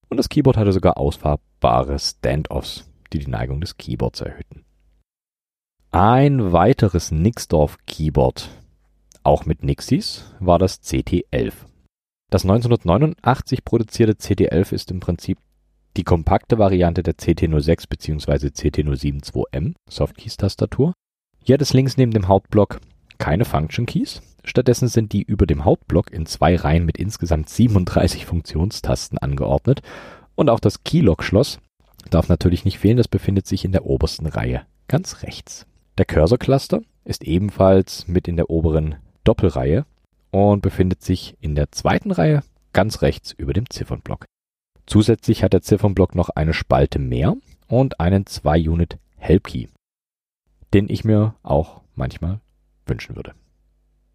Und 0.10 0.18
das 0.18 0.30
Keyboard 0.30 0.58
hatte 0.58 0.72
sogar 0.72 0.98
ausfahrbare 0.98 2.00
Standoffs, 2.00 2.90
die 3.12 3.20
die 3.20 3.30
Neigung 3.30 3.62
des 3.62 3.78
Keyboards 3.78 4.22
erhöhten. 4.22 4.65
Ein 5.98 6.52
weiteres 6.52 7.12
Nixdorf 7.12 7.78
Keyboard, 7.88 8.50
auch 9.24 9.46
mit 9.46 9.64
Nixies, 9.64 10.26
war 10.42 10.60
das 10.60 10.84
CT11. 10.84 11.54
Das 12.30 12.44
1989 12.44 13.64
produzierte 13.64 14.12
CT11 14.12 14.74
ist 14.74 14.92
im 14.92 15.00
Prinzip 15.00 15.38
die 15.96 16.04
kompakte 16.04 16.60
Variante 16.60 17.02
der 17.02 17.14
CT06 17.16 17.88
bzw. 17.88 18.48
CT07 18.48 19.24
2M 19.24 19.76
Softkeys-Tastatur. 19.90 20.92
Hier 21.42 21.54
hat 21.54 21.62
es 21.62 21.72
links 21.72 21.96
neben 21.96 22.12
dem 22.12 22.28
Hauptblock 22.28 22.82
keine 23.18 23.46
Function 23.46 23.86
Keys. 23.86 24.22
Stattdessen 24.44 24.90
sind 24.90 25.14
die 25.14 25.24
über 25.24 25.46
dem 25.46 25.64
Hauptblock 25.64 26.12
in 26.12 26.26
zwei 26.26 26.58
Reihen 26.58 26.84
mit 26.84 26.98
insgesamt 26.98 27.48
37 27.48 28.26
Funktionstasten 28.26 29.18
angeordnet. 29.18 29.82
Und 30.36 30.50
auch 30.50 30.60
das 30.60 30.84
Keylog-Schloss 30.84 31.60
darf 32.10 32.28
natürlich 32.28 32.66
nicht 32.66 32.80
fehlen, 32.80 32.98
das 32.98 33.08
befindet 33.08 33.48
sich 33.48 33.64
in 33.64 33.72
der 33.72 33.86
obersten 33.86 34.26
Reihe, 34.26 34.64
ganz 34.90 35.24
rechts. 35.24 35.66
Der 35.98 36.06
Cursor-Cluster 36.06 36.82
ist 37.06 37.24
ebenfalls 37.24 38.06
mit 38.08 38.28
in 38.28 38.36
der 38.36 38.50
oberen 38.50 38.96
Doppelreihe 39.24 39.86
und 40.32 40.62
befindet 40.62 41.02
sich 41.02 41.38
in 41.40 41.56
der 41.56 41.72
zweiten 41.72 42.12
Reihe 42.12 42.44
ganz 42.74 43.02
rechts 43.02 43.32
über 43.32 43.54
dem 43.54 43.70
Ziffernblock. 43.70 44.26
Zusätzlich 44.86 45.42
hat 45.42 45.54
der 45.54 45.62
Ziffernblock 45.62 46.14
noch 46.14 46.30
eine 46.30 46.54
Spalte 46.54 47.00
mehr 47.00 47.38
und 47.68 48.02
einen 48.02 48.26
2-Unit 48.26 48.98
Help-Key, 49.16 49.68
den 50.74 50.90
ich 50.90 51.06
mir 51.06 51.36
auch 51.44 51.82
manchmal 51.96 52.42
wünschen 52.86 53.16
würde. 53.16 53.34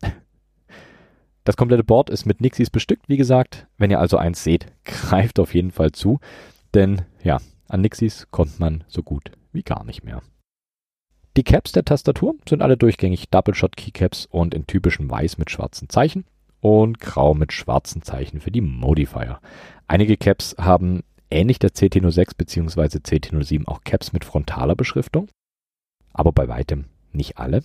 Das 1.45 1.57
komplette 1.57 1.83
Board 1.83 2.11
ist 2.11 2.27
mit 2.27 2.43
Nixies 2.43 2.69
bestückt, 2.69 3.09
wie 3.09 3.16
gesagt. 3.16 3.66
Wenn 3.79 3.90
ihr 3.90 3.99
also 3.99 4.19
eins 4.19 4.45
seht, 4.45 4.66
greift 4.85 5.40
auf 5.40 5.55
jeden 5.55 5.71
Fall 5.71 5.93
zu, 5.93 6.21
denn 6.75 7.03
ja, 7.25 7.40
an 7.66 7.81
Nixies 7.81 8.29
kommt 8.31 8.61
man 8.61 8.85
so 8.87 9.03
gut 9.03 9.33
wie 9.51 9.62
gar 9.62 9.83
nicht 9.85 10.05
mehr. 10.05 10.21
Die 11.37 11.45
Caps 11.45 11.73
der 11.73 11.85
Tastatur 11.85 12.35
sind 12.49 12.61
alle 12.61 12.77
durchgängig 12.77 13.29
Double-Shot 13.31 13.77
Keycaps 13.77 14.27
und 14.27 14.53
in 14.53 14.66
typischem 14.66 15.09
Weiß 15.09 15.38
mit 15.38 15.51
schwarzen 15.51 15.88
Zeichen 15.88 16.25
und 16.61 16.99
Grau 16.99 17.35
mit 17.35 17.53
schwarzen 17.53 18.03
Zeichen 18.03 18.40
für 18.40 18.51
die 18.51 18.61
Modifier. 18.61 19.40
Einige 19.87 20.16
Caps 20.16 20.57
haben 20.59 21.03
ähnlich 21.31 21.61
der 21.61 21.71
CT06 21.71 22.37
bzw. 22.37 22.99
CT07 22.99 23.69
auch 23.69 23.83
Caps 23.85 24.12
mit 24.12 24.25
frontaler 24.25 24.75
Beschriftung, 24.75 25.29
aber 26.12 26.33
bei 26.33 26.49
weitem 26.49 26.87
nicht 27.12 27.38
alle. 27.38 27.62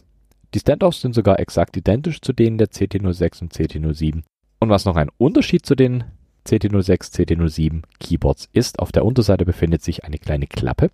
Die 0.54 0.60
Standoffs 0.60 1.02
sind 1.02 1.16
sogar 1.16 1.40
exakt 1.40 1.76
identisch 1.76 2.22
zu 2.22 2.34
denen 2.34 2.58
der 2.58 2.70
CT06 2.70 3.42
und 3.42 3.54
CT07. 3.54 4.22
Und 4.60 4.70
was 4.70 4.86
noch 4.86 4.96
ein 4.96 5.10
Unterschied 5.18 5.66
zu 5.66 5.76
den 5.76 6.04
CT06, 6.48 7.12
CT07 7.14 7.82
Keyboards 8.00 8.48
ist, 8.54 8.80
auf 8.80 8.92
der 8.92 9.06
Unterseite 9.06 9.46
befindet 9.46 9.82
sich 9.82 10.06
eine 10.06 10.20
kleine 10.20 10.46
Klappe. 10.46 10.92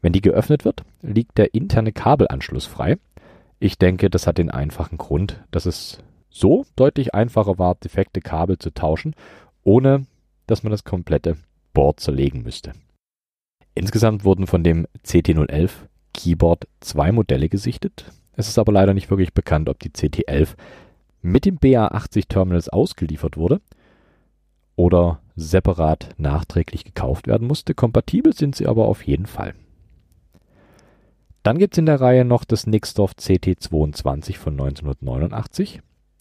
Wenn 0.00 0.12
die 0.12 0.20
geöffnet 0.20 0.64
wird, 0.64 0.84
liegt 1.02 1.38
der 1.38 1.54
interne 1.54 1.92
Kabelanschluss 1.92 2.66
frei. 2.66 2.98
Ich 3.58 3.78
denke, 3.78 4.10
das 4.10 4.26
hat 4.26 4.38
den 4.38 4.50
einfachen 4.50 4.98
Grund, 4.98 5.42
dass 5.50 5.66
es 5.66 5.98
so 6.30 6.64
deutlich 6.76 7.14
einfacher 7.14 7.58
war, 7.58 7.74
defekte 7.74 8.20
Kabel 8.20 8.58
zu 8.58 8.72
tauschen, 8.72 9.14
ohne 9.64 10.06
dass 10.46 10.62
man 10.62 10.70
das 10.70 10.84
komplette 10.84 11.36
Board 11.72 12.00
zerlegen 12.00 12.42
müsste. 12.42 12.72
Insgesamt 13.74 14.24
wurden 14.24 14.46
von 14.46 14.64
dem 14.64 14.86
CT011 15.04 15.70
Keyboard 16.14 16.66
zwei 16.80 17.12
Modelle 17.12 17.48
gesichtet. 17.48 18.04
Es 18.34 18.48
ist 18.48 18.58
aber 18.58 18.72
leider 18.72 18.94
nicht 18.94 19.10
wirklich 19.10 19.34
bekannt, 19.34 19.68
ob 19.68 19.78
die 19.78 19.90
CT11 19.90 20.54
mit 21.22 21.44
dem 21.44 21.58
BA80 21.58 22.28
Terminals 22.28 22.68
ausgeliefert 22.68 23.36
wurde 23.36 23.60
oder 24.76 25.20
separat 25.36 26.10
nachträglich 26.18 26.84
gekauft 26.84 27.26
werden 27.26 27.46
musste. 27.46 27.74
Kompatibel 27.74 28.32
sind 28.32 28.54
sie 28.54 28.66
aber 28.66 28.86
auf 28.86 29.02
jeden 29.02 29.26
Fall. 29.26 29.54
Dann 31.42 31.58
gibt 31.58 31.74
es 31.74 31.78
in 31.78 31.86
der 31.86 32.00
Reihe 32.00 32.24
noch 32.24 32.44
das 32.44 32.66
Nixdorf 32.66 33.12
CT22 33.12 34.36
von 34.36 34.54
1989. 34.54 35.80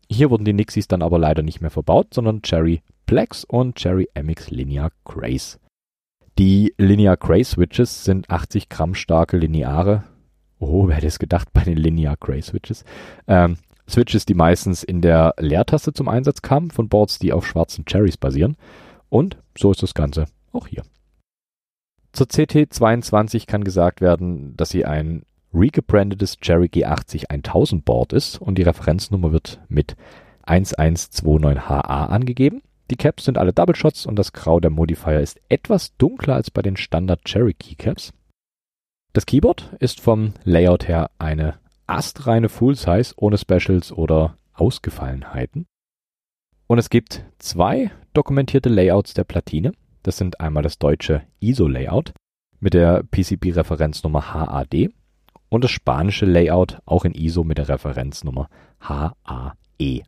Hier 0.09 0.29
wurden 0.29 0.45
die 0.45 0.53
Nixies 0.53 0.87
dann 0.87 1.01
aber 1.01 1.19
leider 1.19 1.43
nicht 1.43 1.61
mehr 1.61 1.69
verbaut, 1.69 2.13
sondern 2.13 2.41
Cherry 2.41 2.81
Plex 3.05 3.43
und 3.43 3.75
Cherry 3.75 4.09
MX 4.15 4.51
Linear 4.51 4.91
Grace. 5.03 5.59
Die 6.37 6.73
Linear 6.77 7.17
Grace 7.17 7.51
Switches 7.51 8.03
sind 8.03 8.29
80 8.29 8.69
Gramm 8.69 8.93
starke 8.93 9.37
lineare, 9.37 10.03
oh, 10.59 10.87
wer 10.87 10.95
hätte 10.95 11.07
es 11.07 11.19
gedacht 11.19 11.49
bei 11.51 11.63
den 11.63 11.77
Linear 11.77 12.15
Grace 12.19 12.47
Switches, 12.47 12.85
ähm, 13.27 13.57
Switches, 13.89 14.25
die 14.25 14.33
meistens 14.33 14.83
in 14.83 15.01
der 15.01 15.33
Leertaste 15.39 15.93
zum 15.93 16.09
Einsatz 16.09 16.41
kamen, 16.41 16.71
von 16.71 16.89
Boards, 16.89 17.19
die 17.19 17.31
auf 17.31 17.47
schwarzen 17.47 17.85
Cherries 17.85 18.17
basieren. 18.17 18.57
Und 19.09 19.37
so 19.57 19.71
ist 19.71 19.81
das 19.81 19.93
Ganze 19.93 20.25
auch 20.51 20.67
hier. 20.67 20.83
Zur 22.17 22.25
CT22 22.25 23.45
kann 23.45 23.63
gesagt 23.63 24.01
werden, 24.01 24.57
dass 24.57 24.69
sie 24.69 24.85
ein 24.85 25.21
regebrandetes 25.53 26.39
Cherry 26.39 26.65
G80 26.65 27.25
1000 27.29 27.85
Board 27.85 28.11
ist 28.11 28.41
und 28.41 28.57
die 28.57 28.63
Referenznummer 28.63 29.31
wird 29.31 29.61
mit 29.69 29.95
1129HA 30.47 32.07
angegeben. 32.07 32.63
Die 32.89 32.95
Caps 32.95 33.25
sind 33.25 33.37
alle 33.37 33.53
Double 33.53 33.75
Shots 33.75 34.07
und 34.07 34.15
das 34.15 34.33
Grau 34.33 34.59
der 34.59 34.71
Modifier 34.71 35.19
ist 35.19 35.39
etwas 35.47 35.95
dunkler 35.97 36.33
als 36.33 36.49
bei 36.49 36.63
den 36.63 36.75
Standard 36.75 37.23
Cherokee 37.23 37.75
Caps. 37.75 38.13
Das 39.13 39.27
Keyboard 39.27 39.75
ist 39.79 40.01
vom 40.01 40.33
Layout 40.43 40.87
her 40.87 41.11
eine 41.19 41.59
astreine 41.85 42.49
Full 42.49 42.73
Size 42.73 43.13
ohne 43.17 43.37
Specials 43.37 43.91
oder 43.91 44.39
Ausgefallenheiten. 44.53 45.67
Und 46.65 46.79
es 46.79 46.89
gibt 46.89 47.25
zwei 47.37 47.91
dokumentierte 48.13 48.69
Layouts 48.69 49.13
der 49.13 49.23
Platine. 49.23 49.73
Das 50.07 50.15
sind 50.15 50.39
einmal 50.39 50.63
das 50.63 50.79
deutsche 50.79 51.23
ISO-Layout 51.41 52.13
mit 52.61 52.73
der 52.73 53.03
PCB-Referenznummer 53.03 54.33
HAD 54.33 54.89
und 55.49 55.65
das 55.65 55.71
spanische 55.71 56.25
Layout 56.25 56.79
auch 56.85 57.03
in 57.03 57.13
ISO 57.13 57.43
mit 57.43 57.57
der 57.57 57.67
Referenznummer 57.67 58.47
HAE. 58.79 60.03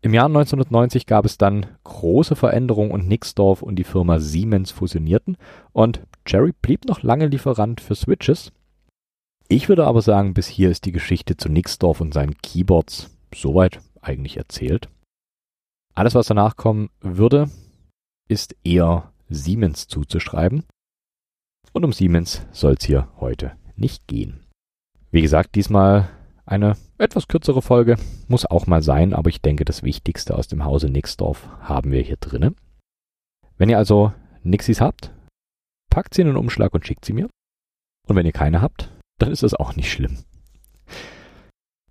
Im 0.00 0.14
Jahr 0.14 0.24
1990 0.24 1.04
gab 1.04 1.26
es 1.26 1.36
dann 1.36 1.66
große 1.84 2.36
Veränderungen 2.36 2.90
und 2.90 3.06
Nixdorf 3.06 3.60
und 3.60 3.76
die 3.76 3.84
Firma 3.84 4.18
Siemens 4.18 4.70
fusionierten 4.70 5.36
und 5.74 6.00
Cherry 6.24 6.54
blieb 6.62 6.86
noch 6.86 7.02
lange 7.02 7.26
Lieferant 7.26 7.82
für 7.82 7.96
Switches. 7.96 8.50
Ich 9.46 9.68
würde 9.68 9.86
aber 9.86 10.00
sagen, 10.00 10.32
bis 10.32 10.46
hier 10.46 10.70
ist 10.70 10.86
die 10.86 10.92
Geschichte 10.92 11.36
zu 11.36 11.50
Nixdorf 11.50 12.00
und 12.00 12.14
seinen 12.14 12.38
Keyboards 12.38 13.14
soweit 13.34 13.80
eigentlich 14.00 14.38
erzählt. 14.38 14.88
Alles, 15.94 16.14
was 16.14 16.28
danach 16.28 16.56
kommen 16.56 16.88
würde, 17.02 17.50
ist 18.28 18.56
eher 18.64 19.12
Siemens 19.28 19.88
zuzuschreiben. 19.88 20.64
Und 21.72 21.84
um 21.84 21.92
Siemens 21.92 22.46
soll 22.52 22.74
es 22.78 22.84
hier 22.84 23.08
heute 23.18 23.56
nicht 23.76 24.06
gehen. 24.06 24.46
Wie 25.10 25.22
gesagt, 25.22 25.54
diesmal 25.54 26.08
eine 26.44 26.76
etwas 26.98 27.28
kürzere 27.28 27.60
Folge 27.60 27.96
muss 28.28 28.46
auch 28.46 28.66
mal 28.66 28.82
sein, 28.82 29.12
aber 29.12 29.30
ich 29.30 29.42
denke, 29.42 29.64
das 29.64 29.82
Wichtigste 29.82 30.36
aus 30.36 30.48
dem 30.48 30.64
Hause 30.64 30.88
Nixdorf 30.88 31.48
haben 31.60 31.90
wir 31.90 32.02
hier 32.02 32.16
drinnen. 32.16 32.56
Wenn 33.58 33.68
ihr 33.68 33.78
also 33.78 34.12
Nixis 34.42 34.80
habt, 34.80 35.12
packt 35.90 36.14
sie 36.14 36.22
in 36.22 36.28
einen 36.28 36.36
Umschlag 36.36 36.72
und 36.74 36.86
schickt 36.86 37.04
sie 37.04 37.12
mir. 37.12 37.28
Und 38.06 38.16
wenn 38.16 38.26
ihr 38.26 38.32
keine 38.32 38.62
habt, 38.62 38.92
dann 39.18 39.32
ist 39.32 39.42
das 39.42 39.54
auch 39.54 39.74
nicht 39.76 39.90
schlimm. 39.90 40.18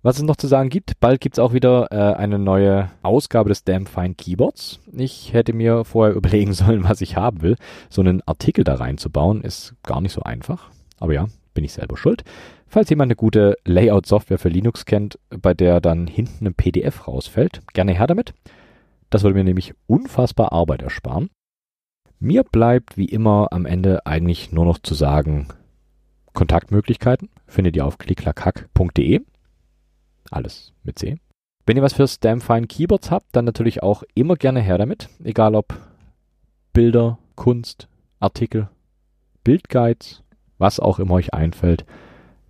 Was 0.06 0.18
es 0.18 0.22
noch 0.22 0.36
zu 0.36 0.46
sagen 0.46 0.68
gibt, 0.68 1.00
bald 1.00 1.20
gibt 1.20 1.34
es 1.34 1.40
auch 1.40 1.52
wieder 1.52 1.90
äh, 1.90 2.14
eine 2.14 2.38
neue 2.38 2.92
Ausgabe 3.02 3.48
des 3.48 3.64
Damn 3.64 3.86
Fine 3.86 4.14
Keyboards. 4.14 4.78
Ich 4.92 5.32
hätte 5.32 5.52
mir 5.52 5.84
vorher 5.84 6.14
überlegen 6.14 6.52
sollen, 6.52 6.84
was 6.84 7.00
ich 7.00 7.16
haben 7.16 7.42
will. 7.42 7.56
So 7.90 8.02
einen 8.02 8.22
Artikel 8.24 8.62
da 8.62 8.76
reinzubauen, 8.76 9.42
ist 9.42 9.74
gar 9.82 10.00
nicht 10.00 10.12
so 10.12 10.22
einfach. 10.22 10.70
Aber 11.00 11.12
ja, 11.12 11.26
bin 11.54 11.64
ich 11.64 11.72
selber 11.72 11.96
schuld. 11.96 12.22
Falls 12.68 12.88
jemand 12.88 13.08
eine 13.08 13.16
gute 13.16 13.56
Layout-Software 13.64 14.38
für 14.38 14.48
Linux 14.48 14.84
kennt, 14.84 15.18
bei 15.28 15.54
der 15.54 15.80
dann 15.80 16.06
hinten 16.06 16.46
ein 16.46 16.54
PDF 16.54 17.08
rausfällt, 17.08 17.62
gerne 17.74 17.92
her 17.92 18.06
damit. 18.06 18.32
Das 19.10 19.24
würde 19.24 19.34
mir 19.34 19.42
nämlich 19.42 19.74
unfassbar 19.88 20.52
Arbeit 20.52 20.82
ersparen. 20.82 21.30
Mir 22.20 22.44
bleibt 22.44 22.96
wie 22.96 23.06
immer 23.06 23.48
am 23.50 23.66
Ende 23.66 24.06
eigentlich 24.06 24.52
nur 24.52 24.66
noch 24.66 24.78
zu 24.78 24.94
sagen, 24.94 25.48
Kontaktmöglichkeiten 26.32 27.28
findet 27.48 27.74
ihr 27.74 27.84
auf 27.84 27.98
klicklackhack.de. 27.98 29.22
Alles 30.30 30.72
mit 30.82 30.98
C. 30.98 31.18
Wenn 31.66 31.76
ihr 31.76 31.82
was 31.82 31.94
für 31.94 32.06
Stamfine 32.06 32.66
Keyboards 32.66 33.10
habt, 33.10 33.34
dann 33.34 33.44
natürlich 33.44 33.82
auch 33.82 34.04
immer 34.14 34.36
gerne 34.36 34.60
her 34.60 34.78
damit. 34.78 35.08
Egal 35.22 35.54
ob 35.54 35.76
Bilder, 36.72 37.18
Kunst, 37.34 37.88
Artikel, 38.20 38.68
Bildguides, 39.42 40.22
was 40.58 40.80
auch 40.80 40.98
immer 40.98 41.14
euch 41.14 41.34
einfällt 41.34 41.84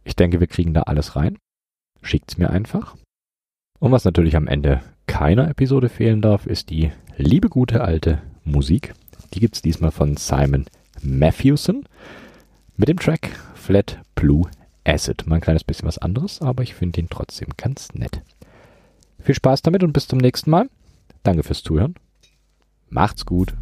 Ich 0.04 0.16
denke, 0.16 0.38
wir 0.40 0.46
kriegen 0.46 0.74
da 0.74 0.82
alles 0.82 1.16
rein. 1.16 1.38
Schickt's 2.02 2.38
mir 2.38 2.50
einfach. 2.50 2.96
Und 3.78 3.92
was 3.92 4.04
natürlich 4.04 4.36
am 4.36 4.46
Ende 4.46 4.80
keiner 5.06 5.48
Episode 5.48 5.88
fehlen 5.88 6.22
darf, 6.22 6.46
ist 6.46 6.70
die 6.70 6.92
liebe 7.16 7.48
gute 7.48 7.82
alte 7.82 8.22
Musik. 8.44 8.94
Die 9.34 9.40
gibt's 9.40 9.62
diesmal 9.62 9.90
von 9.90 10.16
Simon 10.16 10.66
Matthewson 11.02 11.84
mit 12.76 12.88
dem 12.88 12.98
Track 12.98 13.30
Flat 13.54 14.00
Blue 14.14 14.48
Acid. 14.86 15.26
Mal 15.26 15.36
ein 15.36 15.40
kleines 15.40 15.64
bisschen 15.64 15.88
was 15.88 15.98
anderes, 15.98 16.40
aber 16.40 16.62
ich 16.62 16.74
finde 16.74 17.00
ihn 17.00 17.08
trotzdem 17.10 17.48
ganz 17.56 17.92
nett. 17.94 18.22
Viel 19.20 19.34
Spaß 19.34 19.62
damit 19.62 19.82
und 19.82 19.92
bis 19.92 20.06
zum 20.06 20.18
nächsten 20.18 20.50
Mal. 20.50 20.68
Danke 21.22 21.42
fürs 21.42 21.62
Zuhören. 21.62 21.94
Macht's 22.88 23.26
gut. 23.26 23.54